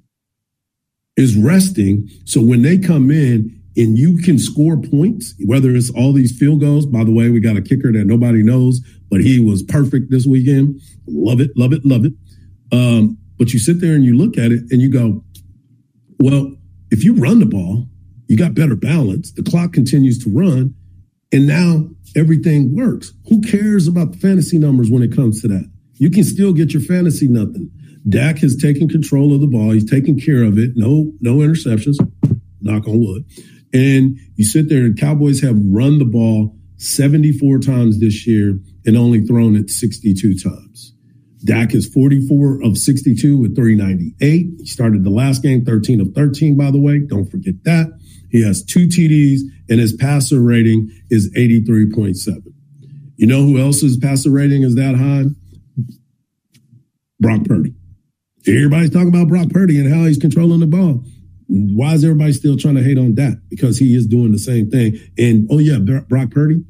[1.15, 2.07] is resting.
[2.25, 6.61] So when they come in, and you can score points, whether it's all these field
[6.61, 6.87] goals.
[6.87, 10.25] By the way, we got a kicker that nobody knows, but he was perfect this
[10.25, 10.81] weekend.
[11.07, 12.13] Love it, love it, love it.
[12.71, 15.23] Um, but you sit there and you look at it and you go,
[16.19, 16.51] well,
[16.89, 17.87] if you run the ball,
[18.27, 19.31] you got better balance.
[19.31, 20.73] The clock continues to run,
[21.31, 23.13] and now everything works.
[23.29, 25.71] Who cares about the fantasy numbers when it comes to that?
[25.93, 27.71] You can still get your fantasy nothing.
[28.09, 29.71] Dak has taken control of the ball.
[29.71, 30.71] He's taking care of it.
[30.75, 31.97] No, no interceptions.
[32.61, 33.25] Knock on wood.
[33.73, 38.97] And you sit there and Cowboys have run the ball 74 times this year and
[38.97, 40.93] only thrown it 62 times.
[41.43, 44.47] Dak is 44 of 62 with 398.
[44.59, 46.99] He started the last game 13 of 13, by the way.
[46.99, 47.87] Don't forget that.
[48.29, 52.43] He has two TDs and his passer rating is 83.7.
[53.15, 55.25] You know who else's passer rating is that high?
[57.19, 57.73] Brock Purdy.
[58.47, 61.03] Everybody's talking about Brock Purdy and how he's controlling the ball.
[61.47, 63.41] Why is everybody still trying to hate on that?
[63.49, 64.99] Because he is doing the same thing.
[65.17, 66.63] And oh yeah, Brock Purdy,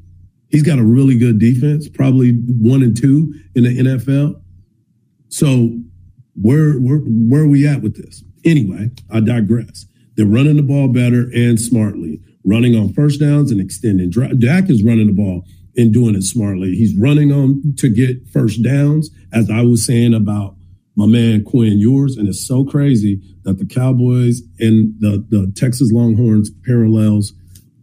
[0.48, 4.40] he's got a really good defense, probably one and two in the NFL.
[5.28, 5.78] So
[6.40, 8.22] where where where are we at with this?
[8.44, 9.86] Anyway, I digress.
[10.16, 14.10] They're running the ball better and smartly, running on first downs and extending.
[14.10, 15.44] Dak is running the ball
[15.76, 16.74] and doing it smartly.
[16.74, 20.56] He's running on to get first downs, as I was saying about
[20.98, 22.16] my man Quinn Ewers.
[22.16, 27.32] and it's so crazy that the Cowboys and the, the Texas Longhorns parallels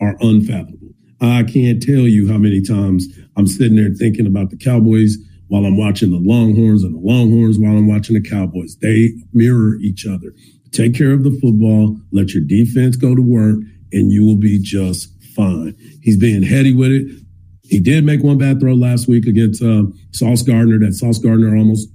[0.01, 0.89] are unfathomable.
[1.21, 5.65] I can't tell you how many times I'm sitting there thinking about the Cowboys while
[5.65, 8.75] I'm watching the Longhorns and the Longhorns while I'm watching the Cowboys.
[8.81, 10.33] They mirror each other.
[10.71, 13.59] Take care of the football, let your defense go to work,
[13.93, 15.73] and you will be just fine.
[16.01, 17.07] He's being heady with it.
[17.63, 20.79] He did make one bad throw last week against uh, Sauce Gardner.
[20.79, 21.87] That Sauce Gardner almost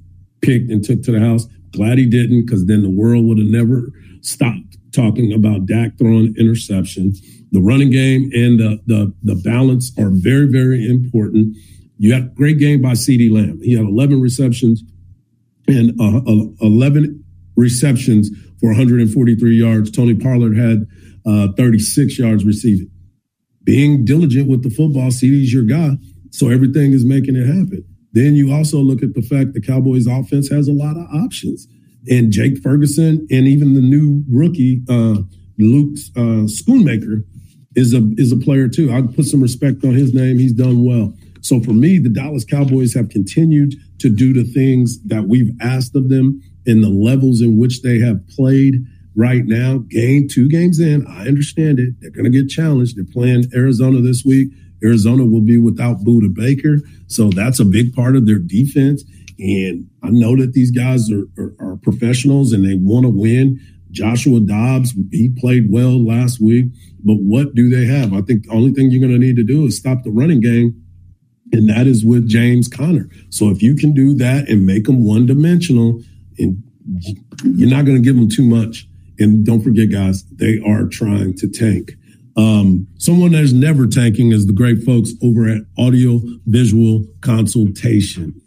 [0.43, 1.47] picked and took to the house.
[1.73, 6.35] Glad he didn't, because then the world would have never stopped talking about Dak throwing
[6.37, 7.13] interception.
[7.53, 11.57] The running game and the, the, the balance are very, very important.
[11.99, 13.61] You had a great game by CeeDee Lamb.
[13.63, 14.83] He had 11 receptions
[15.67, 17.25] and uh, uh, 11
[17.57, 19.91] receptions for 143 yards.
[19.91, 20.87] Tony Pollard had
[21.27, 22.91] uh, 36 yards receiving.
[23.63, 25.97] Being diligent with the football, CeeDee's your guy,
[26.31, 27.85] so everything is making it happen.
[28.13, 31.69] Then you also look at the fact the Cowboys offense has a lot of options.
[32.09, 35.23] And Jake Ferguson and even the new rookie, uh,
[35.59, 37.25] Luke uh, Schoonmaker,
[37.77, 38.93] is a is a player too.
[38.93, 40.39] I'd put some respect on his name.
[40.39, 41.15] He's done well.
[41.41, 45.95] So for me, the Dallas Cowboys have continued to do the things that we've asked
[45.95, 48.75] of them in the levels in which they have played.
[49.17, 49.79] right now.
[49.89, 51.95] Game two games in, I understand it.
[52.01, 52.97] They're going to get challenged.
[52.97, 54.49] They're playing Arizona this week.
[54.83, 59.05] Arizona will be without Budda Baker, so that's a big part of their defense.
[59.39, 63.61] And I know that these guys are, are, are professionals and they want to win.
[63.91, 66.67] Joshua Dobbs, he played well last week,
[67.03, 68.13] but what do they have?
[68.13, 70.41] I think the only thing you're going to need to do is stop the running
[70.41, 70.85] game,
[71.53, 73.09] and that is with James Conner.
[73.31, 76.03] So if you can do that and make them one dimensional,
[76.39, 76.63] and
[77.43, 78.87] you're not going to give them too much.
[79.19, 81.93] And don't forget, guys, they are trying to tank.
[82.41, 88.41] Um, someone that is never tanking is the great folks over at Audio Visual Consultation.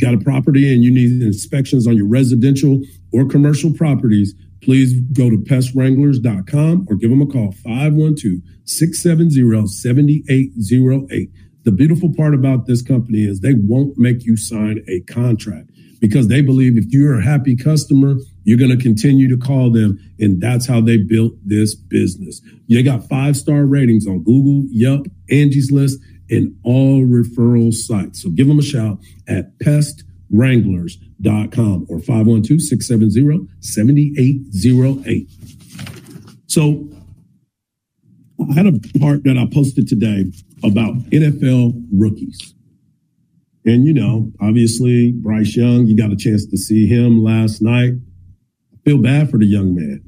[0.00, 2.80] got a property and you need inspections on your residential
[3.12, 4.34] or commercial properties,
[4.64, 11.30] please go to pestwranglers.com or give them a call 512 670 7808.
[11.64, 16.28] The beautiful part about this company is they won't make you sign a contract because
[16.28, 19.98] they believe if you're a happy customer, you're going to continue to call them.
[20.18, 22.42] And that's how they built this business.
[22.68, 25.98] They got five star ratings on Google, Yelp, Angie's List,
[26.28, 28.22] and all referral sites.
[28.22, 28.98] So give them a shout
[29.28, 29.58] at
[30.32, 35.30] pestwranglers.com or 512 670 7808.
[36.46, 36.88] So
[38.50, 42.54] I had a part that I posted today about NFL rookies.
[43.64, 47.94] And, you know, obviously, Bryce Young, you got a chance to see him last night.
[48.72, 50.02] I feel bad for the young man.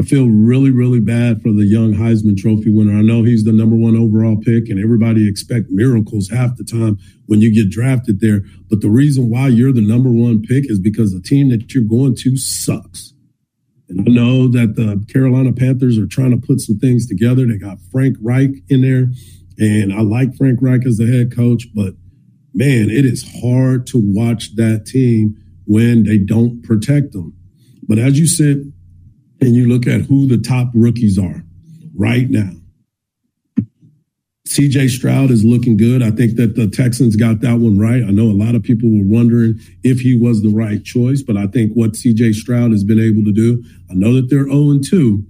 [0.00, 2.96] I feel really, really bad for the young Heisman Trophy winner.
[2.96, 6.96] I know he's the number one overall pick, and everybody expect miracles half the time
[7.26, 8.40] when you get drafted there.
[8.70, 11.84] But the reason why you're the number one pick is because the team that you're
[11.84, 13.12] going to sucks.
[13.90, 17.46] And I know that the Carolina Panthers are trying to put some things together.
[17.46, 19.12] They got Frank Reich in there,
[19.58, 21.92] and I like Frank Reich as the head coach, but
[22.54, 25.36] man, it is hard to watch that team
[25.66, 27.36] when they don't protect them.
[27.82, 28.60] But as you sit
[29.40, 31.42] and you look at who the top rookies are
[31.94, 32.50] right now,
[34.50, 36.02] CJ Stroud is looking good.
[36.02, 38.02] I think that the Texans got that one right.
[38.02, 41.36] I know a lot of people were wondering if he was the right choice, but
[41.36, 44.80] I think what CJ Stroud has been able to do, I know that they're 0
[44.84, 45.24] 2,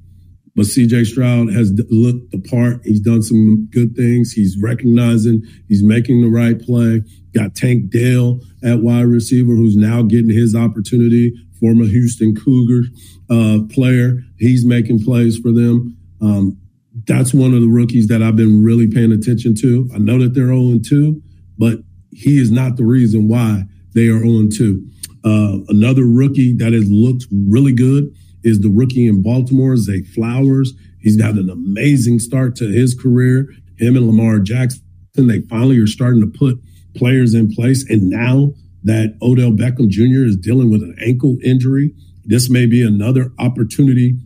[0.56, 2.80] but CJ Stroud has looked the part.
[2.82, 4.32] He's done some good things.
[4.32, 7.02] He's recognizing, he's making the right play.
[7.34, 12.88] Got Tank Dell at wide receiver, who's now getting his opportunity, former Houston Cougars
[13.30, 14.22] uh, player.
[14.38, 15.96] He's making plays for them.
[16.20, 16.58] Um,
[17.06, 19.88] that's one of the rookies that I've been really paying attention to.
[19.94, 21.22] I know that they're 0 2,
[21.58, 21.78] but
[22.10, 24.86] he is not the reason why they are 0 2.
[25.24, 30.72] Uh, another rookie that has looked really good is the rookie in Baltimore, Zay Flowers.
[31.00, 33.48] He's had an amazing start to his career.
[33.78, 34.82] Him and Lamar Jackson,
[35.14, 36.60] they finally are starting to put
[36.94, 37.88] players in place.
[37.88, 38.52] And now
[38.84, 40.26] that Odell Beckham Jr.
[40.26, 41.92] is dealing with an ankle injury,
[42.24, 44.16] this may be another opportunity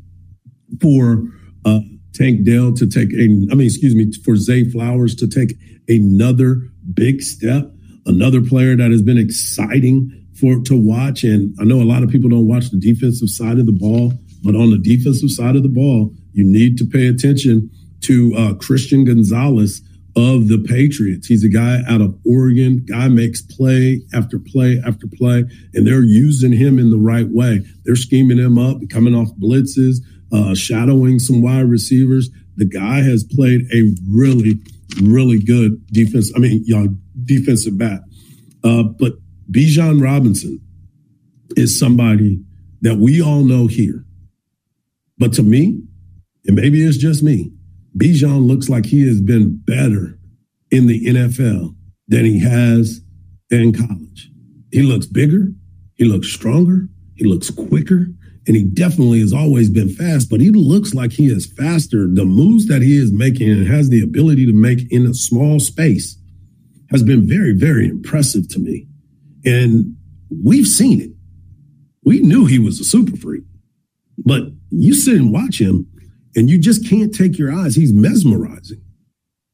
[0.80, 1.24] for
[1.64, 1.80] uh,
[2.14, 5.56] Tank Dell to take a, I mean, excuse me, for Zay Flowers to take
[5.88, 7.72] another big step,
[8.06, 11.24] another player that has been exciting for to watch.
[11.24, 14.12] And I know a lot of people don't watch the defensive side of the ball,
[14.42, 17.70] but on the defensive side of the ball, you need to pay attention
[18.02, 19.80] to uh, Christian Gonzalez
[20.16, 21.26] of the Patriots.
[21.26, 22.84] He's a guy out of Oregon.
[22.88, 25.44] Guy makes play after play after play,
[25.74, 27.64] and they're using him in the right way.
[27.84, 29.96] They're scheming him up, coming off blitzes,
[30.32, 32.30] uh, shadowing some wide receivers.
[32.56, 34.60] The guy has played a really,
[35.02, 36.32] really good defense.
[36.36, 38.00] I mean, you know, defensive back.
[38.62, 39.14] Uh, but
[39.50, 40.60] Bijan Robinson
[41.56, 42.40] is somebody
[42.82, 44.04] that we all know here.
[45.18, 45.82] But to me,
[46.46, 47.52] and maybe it's just me,
[47.96, 50.18] Bijan looks like he has been better
[50.70, 51.74] in the NFL
[52.08, 53.00] than he has
[53.50, 54.30] in college.
[54.72, 55.48] He looks bigger,
[55.94, 58.08] he looks stronger, he looks quicker,
[58.46, 62.06] and he definitely has always been fast, but he looks like he is faster.
[62.08, 65.60] The moves that he is making and has the ability to make in a small
[65.60, 66.18] space
[66.90, 68.86] has been very, very impressive to me.
[69.44, 69.96] And
[70.42, 71.10] we've seen it.
[72.04, 73.44] We knew he was a super freak,
[74.18, 75.86] but you sit and watch him
[76.36, 77.74] and you just can't take your eyes.
[77.74, 78.82] He's mesmerizing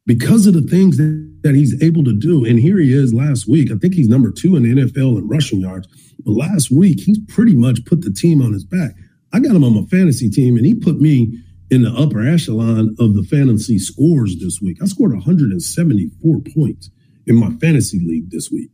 [0.06, 2.44] because of the things that, that he's able to do.
[2.44, 3.70] And here he is last week.
[3.70, 5.88] I think he's number two in the NFL in rushing yards.
[6.24, 8.92] But last week, he's pretty much put the team on his back.
[9.32, 11.38] I got him on my fantasy team, and he put me
[11.70, 14.78] in the upper echelon of the fantasy scores this week.
[14.82, 16.90] I scored 174 points
[17.26, 18.70] in my fantasy league this week.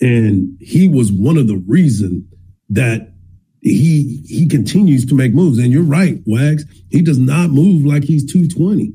[0.00, 2.24] And he was one of the reasons
[2.68, 3.12] that
[3.60, 5.58] he he continues to make moves.
[5.58, 6.64] And you're right, Wags.
[6.90, 8.92] He does not move like he's 220,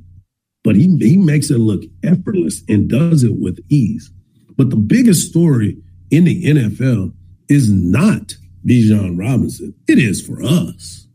[0.63, 4.11] but he, he makes it look effortless and does it with ease.
[4.55, 5.77] But the biggest story
[6.11, 7.13] in the NFL
[7.49, 8.35] is not
[8.65, 9.73] Bijan Robinson.
[9.87, 11.07] It is for us.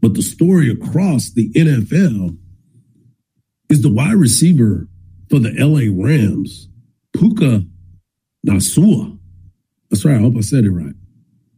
[0.00, 2.36] But the story across the NFL
[3.70, 4.88] is the wide receiver
[5.28, 6.68] for the LA Rams,
[7.12, 7.64] Puka
[8.46, 9.18] Nacua.
[9.90, 10.16] That's right.
[10.16, 10.94] I hope I said it right.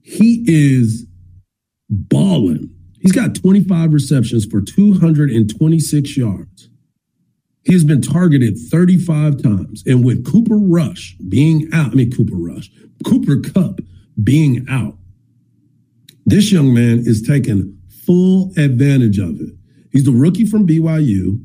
[0.08, 1.06] He is
[1.90, 2.74] balling.
[2.98, 6.70] He's got 25 receptions for 226 yards.
[7.62, 9.82] He has been targeted 35 times.
[9.86, 12.70] And with Cooper Rush being out, I mean, Cooper Rush,
[13.04, 13.80] Cooper Kupp
[14.24, 14.96] being out,
[16.24, 19.50] this young man is taking full advantage of it.
[19.92, 21.44] He's the rookie from BYU.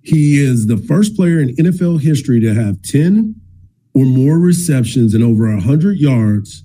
[0.00, 3.34] He is the first player in NFL history to have 10
[3.94, 6.64] or more receptions and over 100 yards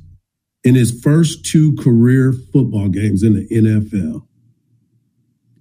[0.64, 4.26] in his first two career football games in the NFL.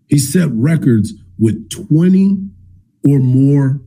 [0.08, 2.38] He set records with 20
[3.08, 3.80] or more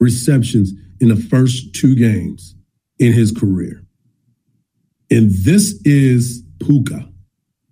[0.00, 2.54] receptions in the first two games
[2.98, 3.84] in his career.
[5.10, 7.08] And this is Puka.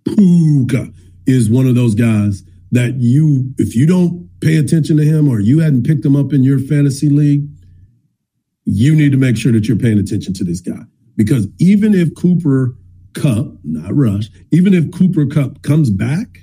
[0.05, 0.91] Puka
[1.25, 5.39] is one of those guys that you, if you don't pay attention to him or
[5.39, 7.47] you hadn't picked him up in your fantasy league,
[8.65, 10.83] you need to make sure that you're paying attention to this guy.
[11.17, 12.75] Because even if Cooper
[13.13, 16.39] Kupp, not Rush, even if Cooper Kupp comes back,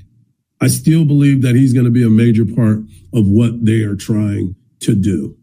[0.61, 2.79] I still believe that he's going to be a major part
[3.13, 5.37] of what they are trying to do.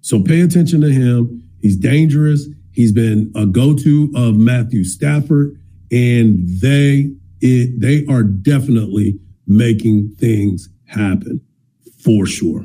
[0.00, 1.42] So pay attention to him.
[1.60, 2.46] He's dangerous.
[2.72, 10.68] He's been a go-to of Matthew Stafford, and they it, they are definitely making things
[10.86, 11.40] happen
[12.04, 12.64] for sure.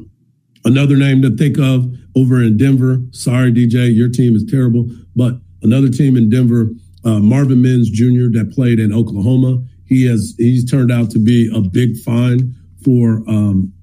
[0.64, 3.02] Another name to think of over in Denver.
[3.12, 6.70] Sorry, DJ, your team is terrible, but another team in Denver,
[7.04, 8.30] uh, Marvin Mims Jr.
[8.38, 9.64] that played in Oklahoma.
[9.86, 12.54] He has he's turned out to be a big find
[12.84, 13.74] for um,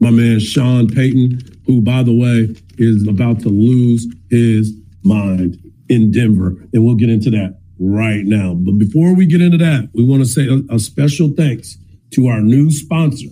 [0.00, 4.72] my man Sean Payton, who, by the way, is about to lose his
[5.02, 5.58] mind
[5.88, 8.54] in Denver, and we'll get into that right now.
[8.54, 11.78] But before we get into that, we want to say a, a special thanks
[12.12, 13.28] to our new sponsor.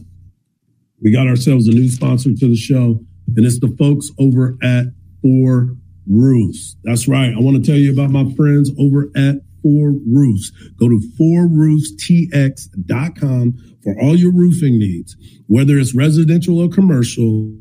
[1.02, 3.00] We got ourselves a new sponsor to the show,
[3.36, 4.86] and it's the folks over at
[5.22, 5.76] Four
[6.09, 6.76] Roofs.
[6.84, 7.34] That's right.
[7.34, 10.52] I want to tell you about my friends over at Four Roofs.
[10.78, 17.55] Go to fourroofstx.com for all your roofing needs, whether it's residential or commercial.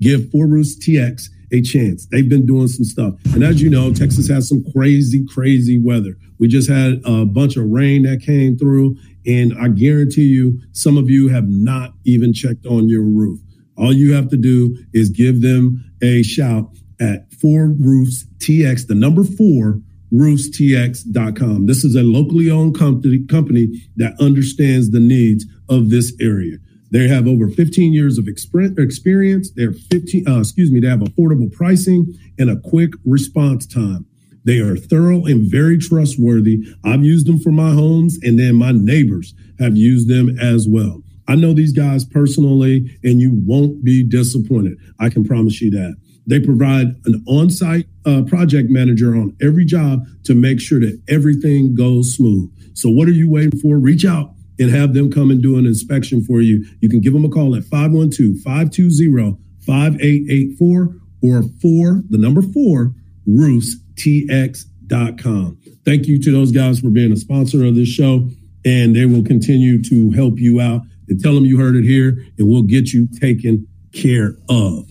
[0.00, 2.06] Give Four Roofs TX a chance.
[2.06, 3.14] They've been doing some stuff.
[3.34, 6.14] And as you know, Texas has some crazy, crazy weather.
[6.38, 8.96] We just had a bunch of rain that came through.
[9.26, 13.40] And I guarantee you, some of you have not even checked on your roof.
[13.76, 16.70] All you have to do is give them a shout
[17.00, 19.80] at Four Roofs TX, the number four,
[20.12, 21.66] roofstx.com.
[21.66, 26.58] This is a locally owned company, company that understands the needs of this area.
[26.92, 29.50] They have over 15 years of experience.
[29.52, 34.06] They're 15, uh, excuse me, they have affordable pricing and a quick response time.
[34.44, 36.64] They are thorough and very trustworthy.
[36.84, 41.02] I've used them for my homes and then my neighbors have used them as well.
[41.28, 44.78] I know these guys personally and you won't be disappointed.
[44.98, 45.94] I can promise you that.
[46.26, 51.00] They provide an on site uh, project manager on every job to make sure that
[51.08, 52.50] everything goes smooth.
[52.74, 53.78] So, what are you waiting for?
[53.78, 56.64] Reach out and have them come and do an inspection for you.
[56.80, 62.92] You can give them a call at 512 520 5884 or 4, the number 4,
[63.28, 65.58] roofstx.com.
[65.84, 68.28] Thank you to those guys for being a sponsor of this show,
[68.64, 72.24] and they will continue to help you out and tell them you heard it here,
[72.38, 74.88] and we'll get you taken care of.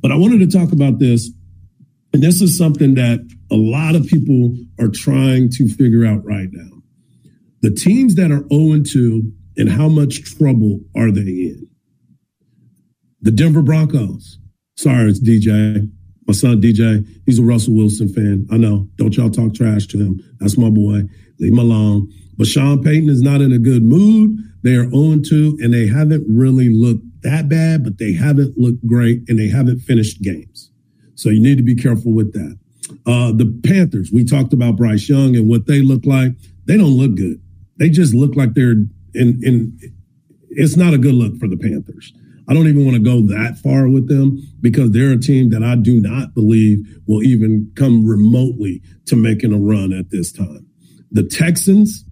[0.00, 1.30] But I wanted to talk about this,
[2.12, 3.20] and this is something that
[3.50, 6.78] a lot of people are trying to figure out right now
[7.60, 11.68] the teams that are 0 2 and how much trouble are they in?
[13.22, 14.38] The Denver Broncos,
[14.78, 15.90] Sorry, it's DJ.
[16.28, 18.46] My son DJ, he's a Russell Wilson fan.
[18.48, 18.86] I know.
[18.94, 20.20] Don't y'all talk trash to him.
[20.38, 21.02] That's my boy.
[21.40, 22.08] Leave him alone.
[22.36, 24.38] But Sean Payton is not in a good mood.
[24.62, 28.86] They are 0 2, and they haven't really looked that bad, but they haven't looked
[28.86, 30.70] great, and they haven't finished games.
[31.14, 32.58] So you need to be careful with that.
[33.06, 36.32] Uh, the Panthers, we talked about Bryce Young and what they look like.
[36.64, 37.40] They don't look good.
[37.76, 38.72] They just look like they're
[39.14, 39.78] in, in
[40.50, 42.12] it's not a good look for the Panthers.
[42.48, 45.62] I don't even want to go that far with them because they're a team that
[45.62, 50.66] I do not believe will even come remotely to making a run at this time.
[51.10, 52.04] The Texans,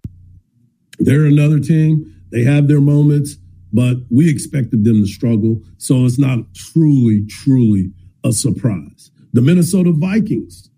[0.99, 2.13] they're another team.
[2.31, 3.37] They have their moments,
[3.77, 5.63] but we expected them to struggle.
[5.77, 7.93] So it's not truly, truly
[8.25, 9.11] a surprise.
[9.35, 10.71] The Minnesota Vikings,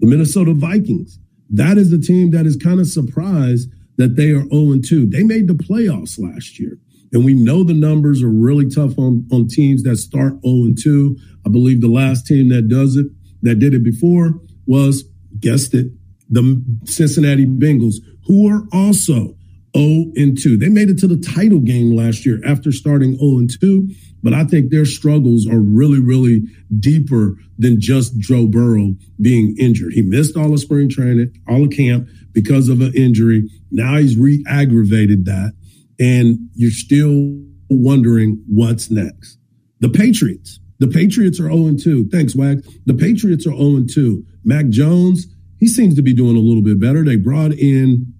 [0.00, 4.46] the Minnesota Vikings, that is the team that is kind of surprised that they are
[4.50, 5.06] 0 2.
[5.06, 6.78] They made the playoffs last year.
[7.14, 11.16] And we know the numbers are really tough on, on teams that start 0 2.
[11.46, 13.06] I believe the last team that does it,
[13.40, 14.34] that did it before,
[14.66, 15.04] was,
[15.40, 15.86] guessed it,
[16.28, 17.94] the Cincinnati Bengals,
[18.26, 19.38] who are also
[19.76, 20.56] 0 and 2.
[20.56, 23.88] They made it to the title game last year after starting 0 and 2.
[24.22, 26.42] But I think their struggles are really, really
[26.78, 29.94] deeper than just Joe Burrow being injured.
[29.94, 33.50] He missed all of spring training, all of camp because of an injury.
[33.70, 35.54] Now he's re aggravated that
[35.98, 39.38] and you're still wondering what's next.
[39.80, 40.58] The Patriots.
[40.78, 42.08] The Patriots are 0 2.
[42.08, 42.64] Thanks, Wag.
[42.86, 44.24] The Patriots are 0 2.
[44.44, 45.26] Mac Jones,
[45.58, 47.04] he seems to be doing a little bit better.
[47.04, 48.12] They brought in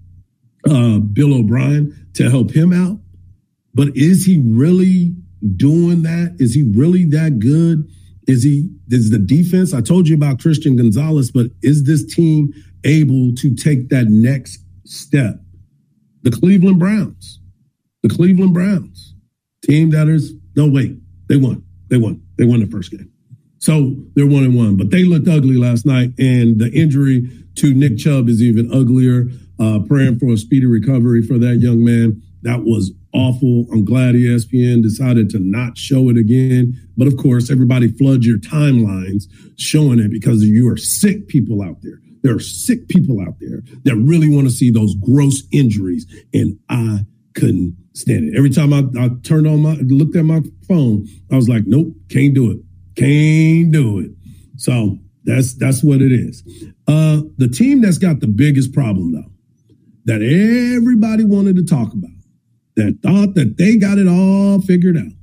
[0.69, 2.99] uh, Bill O'Brien to help him out.
[3.73, 5.15] But is he really
[5.55, 6.35] doing that?
[6.39, 7.89] Is he really that good?
[8.27, 9.73] Is he is the defense?
[9.73, 12.53] I told you about Christian Gonzalez, but is this team
[12.83, 15.41] able to take that next step?
[16.21, 17.39] The Cleveland Browns
[18.03, 19.15] the Cleveland Browns,
[19.63, 20.97] team that is no wait,
[21.27, 23.09] they won, they won, they won the first game.
[23.57, 27.73] So they're one and one, but they looked ugly last night, and the injury to
[27.73, 29.29] Nick Chubb is even uglier.
[29.59, 32.21] Uh, praying for a speedy recovery for that young man.
[32.41, 33.65] That was awful.
[33.71, 36.79] I'm glad ESPN decided to not show it again.
[36.97, 39.25] But of course, everybody floods your timelines
[39.57, 41.99] showing it because you are sick people out there.
[42.23, 46.05] There are sick people out there that really want to see those gross injuries.
[46.33, 48.37] And I couldn't stand it.
[48.37, 51.93] Every time I, I turned on my, looked at my phone, I was like, nope,
[52.09, 52.59] can't do it.
[52.95, 54.11] Can't do it.
[54.57, 56.43] So that's, that's what it is.
[56.87, 59.31] Uh, the team that's got the biggest problem though,
[60.05, 62.09] that everybody wanted to talk about,
[62.75, 65.13] that thought that they got it all figured out,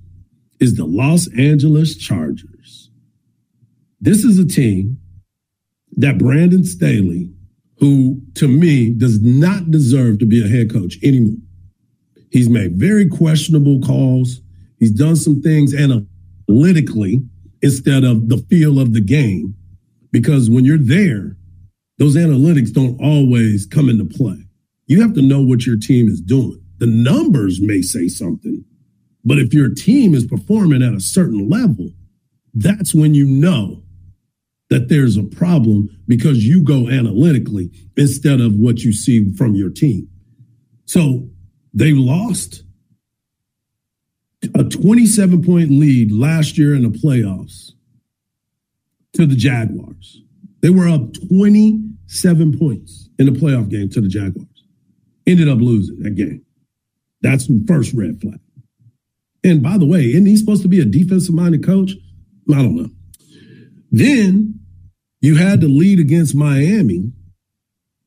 [0.61, 2.91] is the Los Angeles Chargers.
[4.01, 4.99] This is a team
[5.97, 7.31] that Brandon Staley,
[7.79, 11.37] who to me does not deserve to be a head coach anymore.
[12.31, 14.41] He's made very questionable calls.
[14.79, 17.23] He's done some things analytically
[17.61, 19.55] instead of the feel of the game.
[20.13, 21.37] Because when you're there,
[21.99, 24.47] those analytics don't always come into play.
[24.91, 26.61] You have to know what your team is doing.
[26.79, 28.65] The numbers may say something,
[29.25, 31.91] but if your team is performing at a certain level,
[32.55, 33.85] that's when you know
[34.69, 39.71] that there's a problem because you go analytically instead of what you see from your
[39.71, 40.09] team.
[40.87, 41.29] So
[41.73, 42.65] they lost
[44.57, 47.71] a 27 point lead last year in the playoffs
[49.13, 50.21] to the Jaguars.
[50.63, 54.50] They were up 27 points in the playoff game to the Jaguars.
[55.31, 56.45] Ended up losing that game.
[57.21, 58.41] That's the first red flag.
[59.45, 61.93] And by the way, isn't he supposed to be a defensive minded coach?
[62.51, 62.91] I don't know.
[63.91, 64.61] Then
[65.21, 67.13] you had to lead against Miami.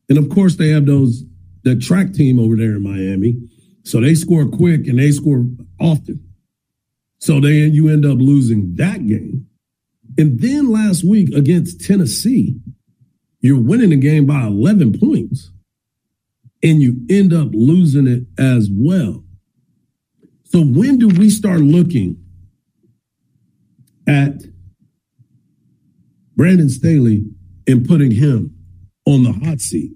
[0.09, 1.23] And of course, they have those,
[1.63, 3.37] the track team over there in Miami
[3.83, 5.45] so they score quick and they score
[5.79, 6.23] often.
[7.19, 9.47] So then you end up losing that game.
[10.17, 12.55] And then last week against Tennessee,
[13.39, 15.51] you're winning the game by 11 points
[16.63, 19.23] and you end up losing it as well.
[20.45, 22.17] So when do we start looking
[24.07, 24.43] at
[26.35, 27.25] Brandon Staley
[27.67, 28.55] and putting him
[29.05, 29.91] on the hot seat?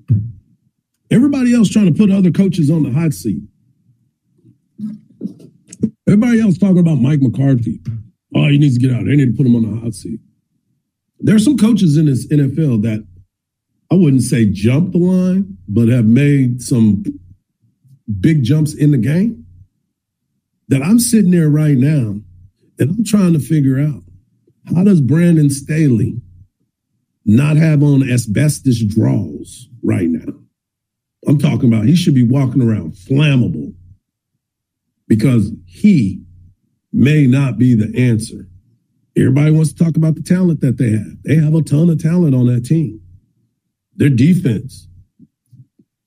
[1.09, 3.41] Everybody else trying to put other coaches on the hot seat.
[6.07, 7.81] Everybody else talking about Mike McCarthy.
[8.35, 9.05] Oh, he needs to get out.
[9.05, 10.19] They need to put him on the hot seat.
[11.19, 13.05] There are some coaches in this NFL that
[13.91, 17.03] I wouldn't say jump the line, but have made some
[18.19, 19.45] big jumps in the game.
[20.69, 22.19] That I'm sitting there right now
[22.79, 24.03] and I'm trying to figure out
[24.75, 26.21] how does Brandon Staley
[27.25, 30.33] not have on asbestos draws right now?
[31.25, 33.73] I'm talking about he should be walking around flammable
[35.07, 36.21] because he
[36.91, 38.47] may not be the answer
[39.17, 41.23] Everybody wants to talk about the talent that they have.
[41.23, 43.01] They have a ton of talent on that team.
[43.97, 44.87] Their defense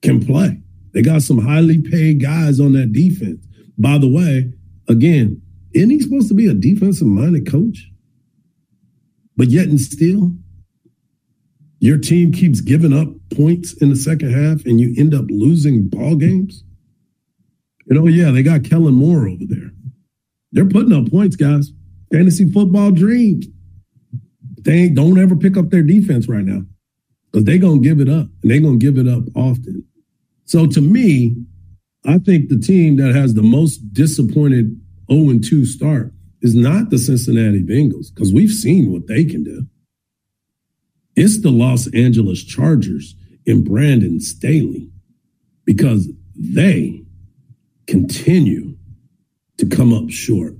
[0.02, 0.62] can play.
[0.92, 3.44] They got some highly paid guys on that defense.
[3.76, 4.52] By the way,
[4.88, 7.90] again, isn't he supposed to be a defensive minded coach?
[9.36, 10.32] But yet and still,
[11.78, 15.88] your team keeps giving up points in the second half and you end up losing
[15.88, 16.64] ball games.
[17.86, 19.70] You oh, know, yeah, they got Kellen Moore over there.
[20.52, 21.72] They're putting up points, guys.
[22.12, 23.40] Fantasy football dream.
[24.60, 26.66] They don't ever pick up their defense right now
[27.30, 29.84] because they're going to give it up and they're going to give it up often.
[30.44, 31.36] So to me,
[32.06, 36.12] I think the team that has the most disappointed 0 2 start
[36.42, 39.66] is not the Cincinnati Bengals because we've seen what they can do.
[41.16, 43.14] It's the Los Angeles Chargers
[43.46, 44.90] and Brandon Staley
[45.64, 47.04] because they
[47.86, 48.76] continue
[49.58, 50.54] to come up short.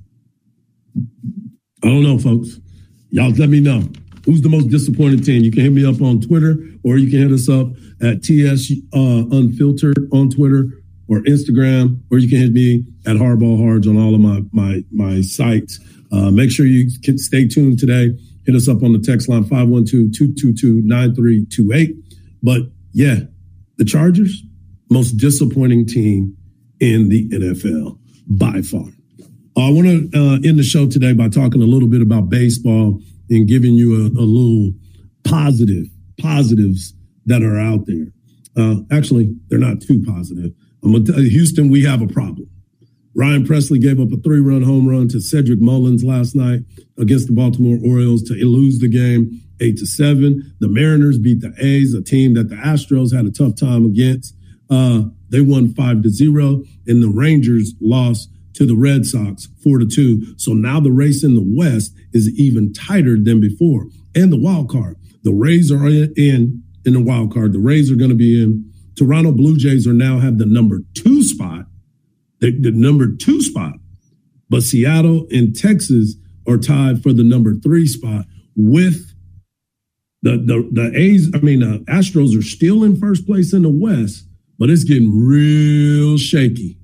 [1.83, 2.61] I don't know, folks.
[3.11, 3.89] Y'all let me know.
[4.25, 5.43] Who's the most disappointed team?
[5.43, 7.69] You can hit me up on Twitter or you can hit us up
[8.03, 10.69] at TS uh, Unfiltered on Twitter
[11.09, 14.85] or Instagram, or you can hit me at Hardball Hardge on all of my my
[14.93, 15.81] my sites.
[16.13, 18.11] Uh, make sure you can stay tuned today.
[18.47, 21.95] Hit us up on the text line 512-222-9328.
[22.43, 22.63] But
[22.93, 23.21] yeah,
[23.77, 24.43] the Chargers,
[24.89, 26.35] most disappointing team
[26.81, 28.87] in the NFL by far.
[29.57, 33.03] I want to uh, end the show today by talking a little bit about baseball
[33.31, 34.73] and giving you a, a little
[35.25, 35.87] positive
[36.21, 36.95] positives
[37.27, 38.07] that are out there.
[38.57, 40.53] Uh, actually, they're not too positive.
[40.83, 42.49] I'm gonna tell you, Houston, we have a problem.
[43.15, 46.61] Ryan Pressly gave up a three-run home run to Cedric Mullins last night
[46.99, 50.55] against the Baltimore Orioles to lose the game eight to seven.
[50.61, 54.35] The Mariners beat the A's, a team that the Astros had a tough time against.
[54.71, 59.79] Uh, they won five to zero, and the Rangers lost to the Red Sox four
[59.79, 60.39] to two.
[60.39, 63.87] So now the race in the West is even tighter than before.
[64.15, 66.13] And the wild card, the Rays are in
[66.85, 67.53] in, the wild card.
[67.53, 68.71] The Rays are going to be in.
[68.97, 71.67] Toronto Blue Jays are now have the number two spot,
[72.41, 73.75] the, the number two spot,
[74.49, 78.27] but Seattle and Texas are tied for the number three spot
[78.57, 79.15] with
[80.23, 81.31] the the the A's.
[81.35, 84.27] I mean, the Astros are still in first place in the West,
[84.59, 86.80] but it's getting real shaky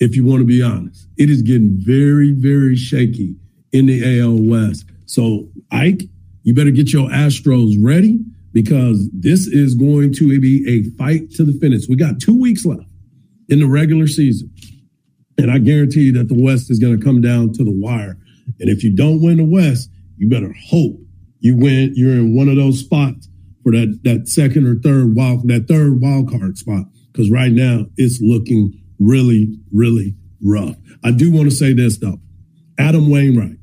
[0.00, 1.06] if you want to be honest.
[1.16, 3.36] It is getting very, very shaky
[3.72, 4.86] in the AL West.
[5.06, 6.02] So, Ike,
[6.42, 8.20] you better get your Astros ready
[8.52, 11.88] because this is going to be a fight to the finish.
[11.88, 12.88] We got two weeks left
[13.48, 14.50] in the regular season.
[15.38, 18.18] And I guarantee you that the West is going to come down to the wire.
[18.58, 20.98] And if you don't win the West, you better hope
[21.40, 21.92] you win.
[21.94, 23.28] You're in one of those spots
[23.62, 26.84] for that, that second or third wild, that third wild card spot.
[27.12, 30.76] Because right now it's looking really, really rough.
[31.02, 32.20] I do want to say this though.
[32.78, 33.56] Adam Wainwright,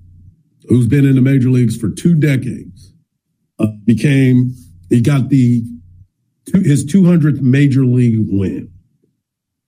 [0.67, 2.93] who's been in the major leagues for two decades,
[3.59, 4.53] uh, became,
[4.89, 5.63] he got the,
[6.53, 8.71] his 200th major league win.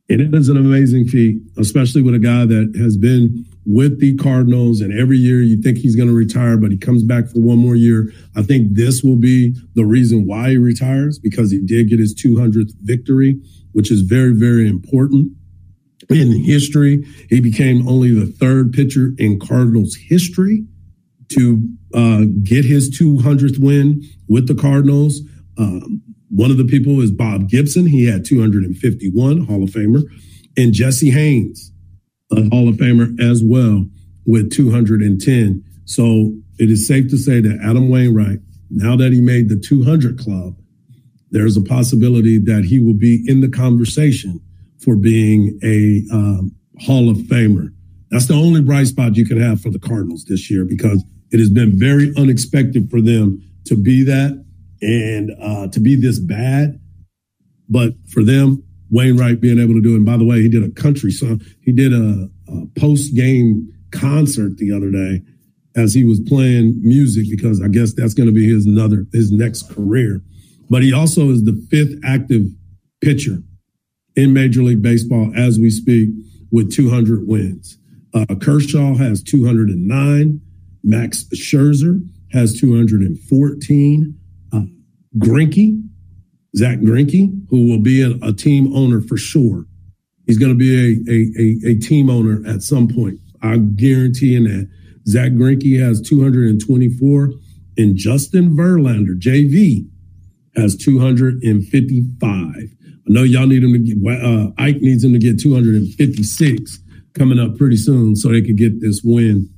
[0.10, 4.16] And it is an amazing feat, especially with a guy that has been with the
[4.18, 7.40] Cardinals and every year you think he's going to retire, but he comes back for
[7.40, 8.12] one more year.
[8.36, 12.16] I think this will be the reason why he retires because he did get his
[12.16, 13.40] 200th victory,
[13.74, 15.34] which is very, very important
[16.10, 17.06] in history.
[17.30, 20.66] He became only the third pitcher in Cardinals history
[21.30, 25.22] to uh, get his 200th win with the Cardinals.
[25.58, 27.88] Um, one of the people is Bob Gibson.
[27.88, 30.04] He had 251, Hall of Famer,
[30.58, 31.72] and Jesse Haines,
[32.32, 33.88] a Hall of Famer as well,
[34.26, 35.64] with 210.
[35.86, 38.40] So it is safe to say that Adam Wainwright,
[38.70, 40.56] now that he made the 200 club,
[41.32, 44.42] there's a possibility that he will be in the conversation
[44.84, 47.74] for being a um, Hall of Famer.
[48.12, 51.40] That's the only bright spot you could have for the Cardinals this year because it
[51.40, 54.44] has been very unexpected for them to be that
[54.82, 56.80] and uh, to be this bad.
[57.68, 59.98] But for them, Wainwright being able to do it.
[59.98, 61.42] And by the way, he did a country song.
[61.62, 65.22] He did a, a post game concert the other day
[65.76, 69.32] as he was playing music because I guess that's going to be his another his
[69.32, 70.22] next career.
[70.70, 72.44] But he also is the fifth active
[73.02, 73.44] pitcher
[74.16, 76.10] in Major League Baseball as we speak
[76.52, 77.78] with 200 wins.
[78.14, 80.42] Uh, Kershaw has 209.
[80.84, 82.02] Max Scherzer
[82.32, 84.16] has 214.
[84.52, 84.62] Uh,
[85.18, 85.82] Greinke,
[86.56, 89.66] Zack Greinke, who will be a, a, team owner for sure.
[90.26, 93.20] He's going to be a, a, a, a, team owner at some point.
[93.42, 94.70] I'm guaranteeing that.
[95.08, 97.34] Zack Greinke has 224.
[97.78, 99.88] And Justin Verlander, JV,
[100.56, 102.76] has 255.
[103.10, 106.80] Know y'all need him to get, uh, Ike needs him to get 256
[107.18, 109.50] coming up pretty soon so they could get this win.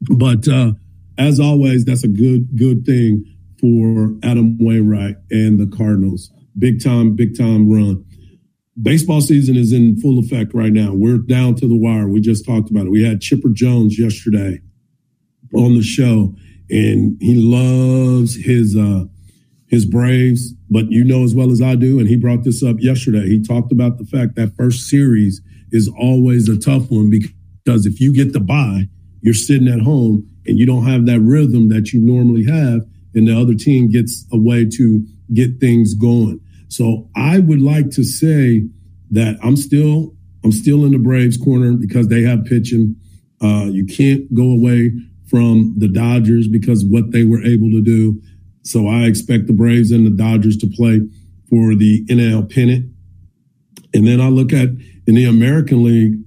[0.00, 0.72] But uh,
[1.16, 3.24] as always, that's a good good thing
[3.60, 6.32] for Adam Wainwright and the Cardinals.
[6.58, 8.04] Big time, big time run.
[8.80, 10.92] Baseball season is in full effect right now.
[10.92, 12.08] We're down to the wire.
[12.08, 12.90] We just talked about it.
[12.90, 14.60] We had Chipper Jones yesterday
[15.54, 16.34] on the show,
[16.68, 19.04] and he loves his uh,
[19.72, 20.52] his Braves.
[20.70, 23.26] But you know as well as I do, and he brought this up yesterday.
[23.26, 25.40] He talked about the fact that first series
[25.72, 28.88] is always a tough one because if you get the bye,
[29.22, 33.26] you're sitting at home and you don't have that rhythm that you normally have, and
[33.26, 36.38] the other team gets a way to get things going.
[36.68, 38.68] So I would like to say
[39.10, 40.14] that I'm still
[40.44, 42.96] I'm still in the Braves corner because they have pitching.
[43.40, 44.92] Uh, you can't go away
[45.28, 48.20] from the Dodgers because what they were able to do.
[48.62, 51.00] So I expect the Braves and the Dodgers to play
[51.50, 52.90] for the NL pennant.
[53.94, 54.70] And then I look at
[55.06, 56.18] in the American League,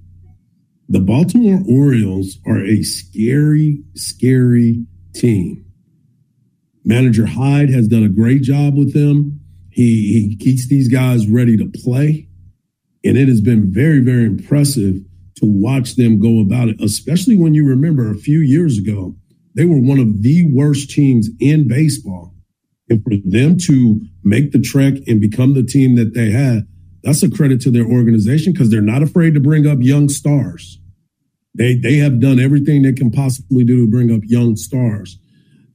[0.88, 5.64] the Baltimore Orioles are a scary, scary team.
[6.84, 9.40] Manager Hyde has done a great job with them.
[9.70, 12.28] He, he keeps these guys ready to play.
[13.04, 15.02] And it has been very, very impressive
[15.36, 19.16] to watch them go about it, especially when you remember a few years ago,
[19.56, 22.34] they were one of the worst teams in baseball.
[22.88, 26.68] And for them to make the trek and become the team that they had,
[27.02, 30.78] that's a credit to their organization because they're not afraid to bring up young stars.
[31.54, 35.18] They they have done everything they can possibly do to bring up young stars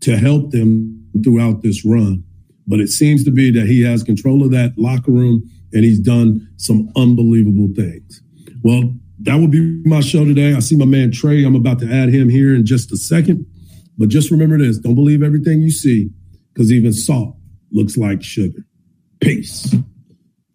[0.01, 2.23] to help them throughout this run.
[2.67, 5.99] But it seems to be that he has control of that locker room and he's
[5.99, 8.21] done some unbelievable things.
[8.63, 10.53] Well, that will be my show today.
[10.53, 11.43] I see my man Trey.
[11.43, 13.45] I'm about to add him here in just a second.
[14.01, 16.09] But just remember this don't believe everything you see
[16.51, 17.35] because even salt
[17.71, 18.65] looks like sugar.
[19.19, 19.75] Peace.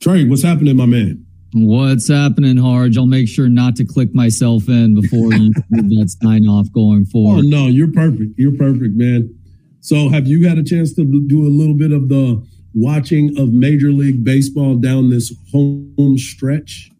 [0.00, 1.24] Trey, what's happening, my man?
[1.54, 2.98] What's happening, Hardge?
[2.98, 7.04] I'll make sure not to click myself in before you do that sign off going
[7.06, 7.44] forward.
[7.44, 8.32] Oh, no, you're perfect.
[8.36, 9.32] You're perfect, man.
[9.78, 12.44] So, have you had a chance to do a little bit of the
[12.74, 16.90] watching of Major League Baseball down this home stretch?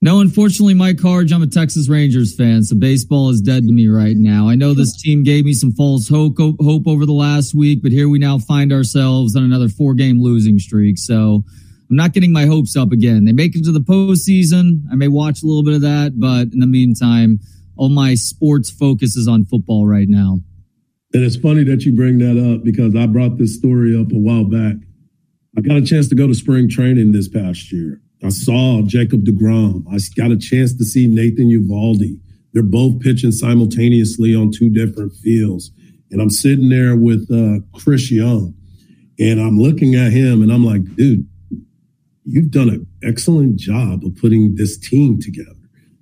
[0.00, 3.88] No, unfortunately, Mike Hardge, I'm a Texas Rangers fan, so baseball is dead to me
[3.88, 4.48] right now.
[4.48, 7.90] I know this team gave me some false hope, hope over the last week, but
[7.90, 10.98] here we now find ourselves on another four game losing streak.
[10.98, 11.42] So
[11.90, 13.24] I'm not getting my hopes up again.
[13.24, 14.84] They make it to the postseason.
[14.92, 17.40] I may watch a little bit of that, but in the meantime,
[17.76, 20.38] all my sports focus is on football right now.
[21.12, 24.18] And it's funny that you bring that up because I brought this story up a
[24.18, 24.76] while back.
[25.56, 28.00] I got a chance to go to spring training this past year.
[28.22, 29.84] I saw Jacob deGrom.
[29.90, 32.18] I got a chance to see Nathan Eovaldi.
[32.52, 35.70] They're both pitching simultaneously on two different fields.
[36.10, 38.54] And I'm sitting there with uh, Chris Young
[39.18, 41.28] and I'm looking at him and I'm like, dude,
[42.24, 45.52] you've done an excellent job of putting this team together.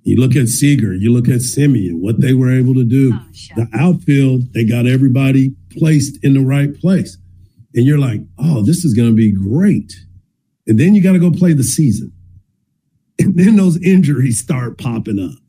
[0.03, 3.13] You look at Seager, you look at Semien, what they were able to do.
[3.13, 7.17] Oh, the outfield, they got everybody placed in the right place.
[7.75, 9.93] And you're like, oh, this is going to be great.
[10.67, 12.11] And then you got to go play the season.
[13.19, 15.39] And then those injuries start popping up.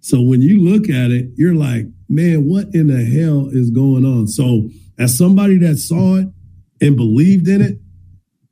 [0.00, 4.04] So when you look at it, you're like, man, what in the hell is going
[4.04, 4.26] on?
[4.26, 6.28] So as somebody that saw it
[6.80, 7.78] and believed in it,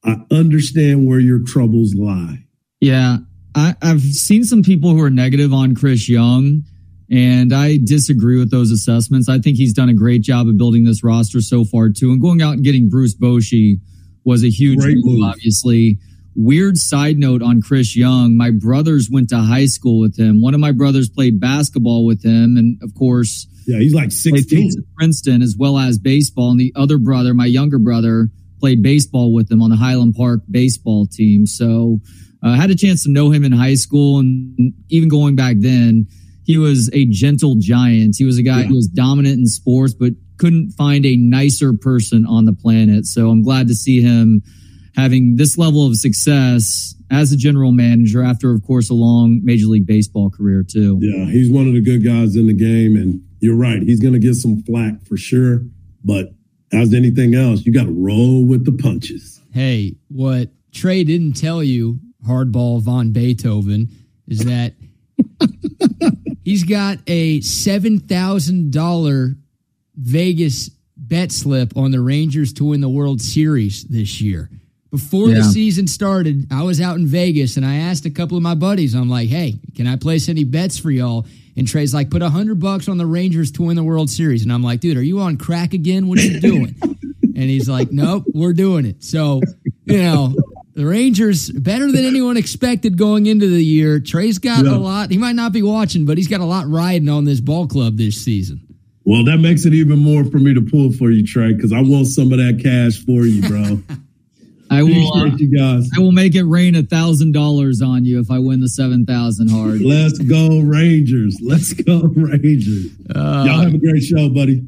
[0.04, 2.44] I understand where your troubles lie.
[2.80, 3.18] Yeah.
[3.54, 6.62] I, I've seen some people who are negative on Chris Young,
[7.10, 9.28] and I disagree with those assessments.
[9.28, 12.10] I think he's done a great job of building this roster so far, too.
[12.10, 13.80] And going out and getting Bruce Bochy
[14.24, 15.98] was a huge move, move, obviously.
[16.34, 18.36] Weird side note on Chris Young.
[18.36, 20.40] My brothers went to high school with him.
[20.40, 22.56] One of my brothers played basketball with him.
[22.56, 24.72] And of course, yeah, he's like 16.
[24.96, 26.50] Princeton as well as baseball.
[26.50, 28.28] And the other brother, my younger brother,
[28.60, 31.46] played baseball with him on the Highland Park baseball team.
[31.46, 32.00] So
[32.42, 34.20] uh, I uh, had a chance to know him in high school.
[34.20, 36.06] And even going back then,
[36.44, 38.16] he was a gentle giant.
[38.18, 38.66] He was a guy yeah.
[38.66, 40.12] who was dominant in sports, but
[40.42, 43.06] couldn't find a nicer person on the planet.
[43.06, 44.42] So I'm glad to see him
[44.96, 49.66] having this level of success as a general manager after, of course, a long Major
[49.66, 50.98] League Baseball career, too.
[51.00, 52.96] Yeah, he's one of the good guys in the game.
[52.96, 55.60] And you're right, he's going to get some flack for sure.
[56.04, 56.30] But
[56.72, 59.40] as anything else, you got to roll with the punches.
[59.52, 63.90] Hey, what Trey didn't tell you, hardball von Beethoven,
[64.26, 64.74] is that
[66.44, 69.36] he's got a $7,000
[70.02, 74.50] Vegas bet slip on the Rangers to win the World Series this year.
[74.90, 75.36] Before yeah.
[75.36, 78.54] the season started, I was out in Vegas and I asked a couple of my
[78.54, 81.26] buddies, I'm like, hey, can I place any bets for y'all?
[81.56, 84.42] And Trey's like, put a hundred bucks on the Rangers to win the World Series.
[84.42, 86.08] And I'm like, dude, are you on crack again?
[86.08, 86.74] What are you doing?
[86.82, 89.02] and he's like, nope, we're doing it.
[89.02, 89.40] So,
[89.84, 90.34] you know,
[90.74, 93.98] the Rangers better than anyone expected going into the year.
[93.98, 94.74] Trey's got yeah.
[94.74, 95.10] a lot.
[95.10, 97.96] He might not be watching, but he's got a lot riding on this ball club
[97.96, 98.71] this season.
[99.04, 101.80] Well, that makes it even more for me to pull for you, Trey, because I
[101.80, 103.82] want some of that cash for you, bro.
[104.70, 105.12] I will.
[105.12, 105.90] Uh, you guys.
[105.94, 109.04] I will make it rain a thousand dollars on you if I win the seven
[109.04, 109.82] thousand hard.
[109.82, 111.38] Let's go Rangers.
[111.42, 112.86] Let's go Rangers.
[113.14, 114.66] Uh, Y'all have a great show, buddy.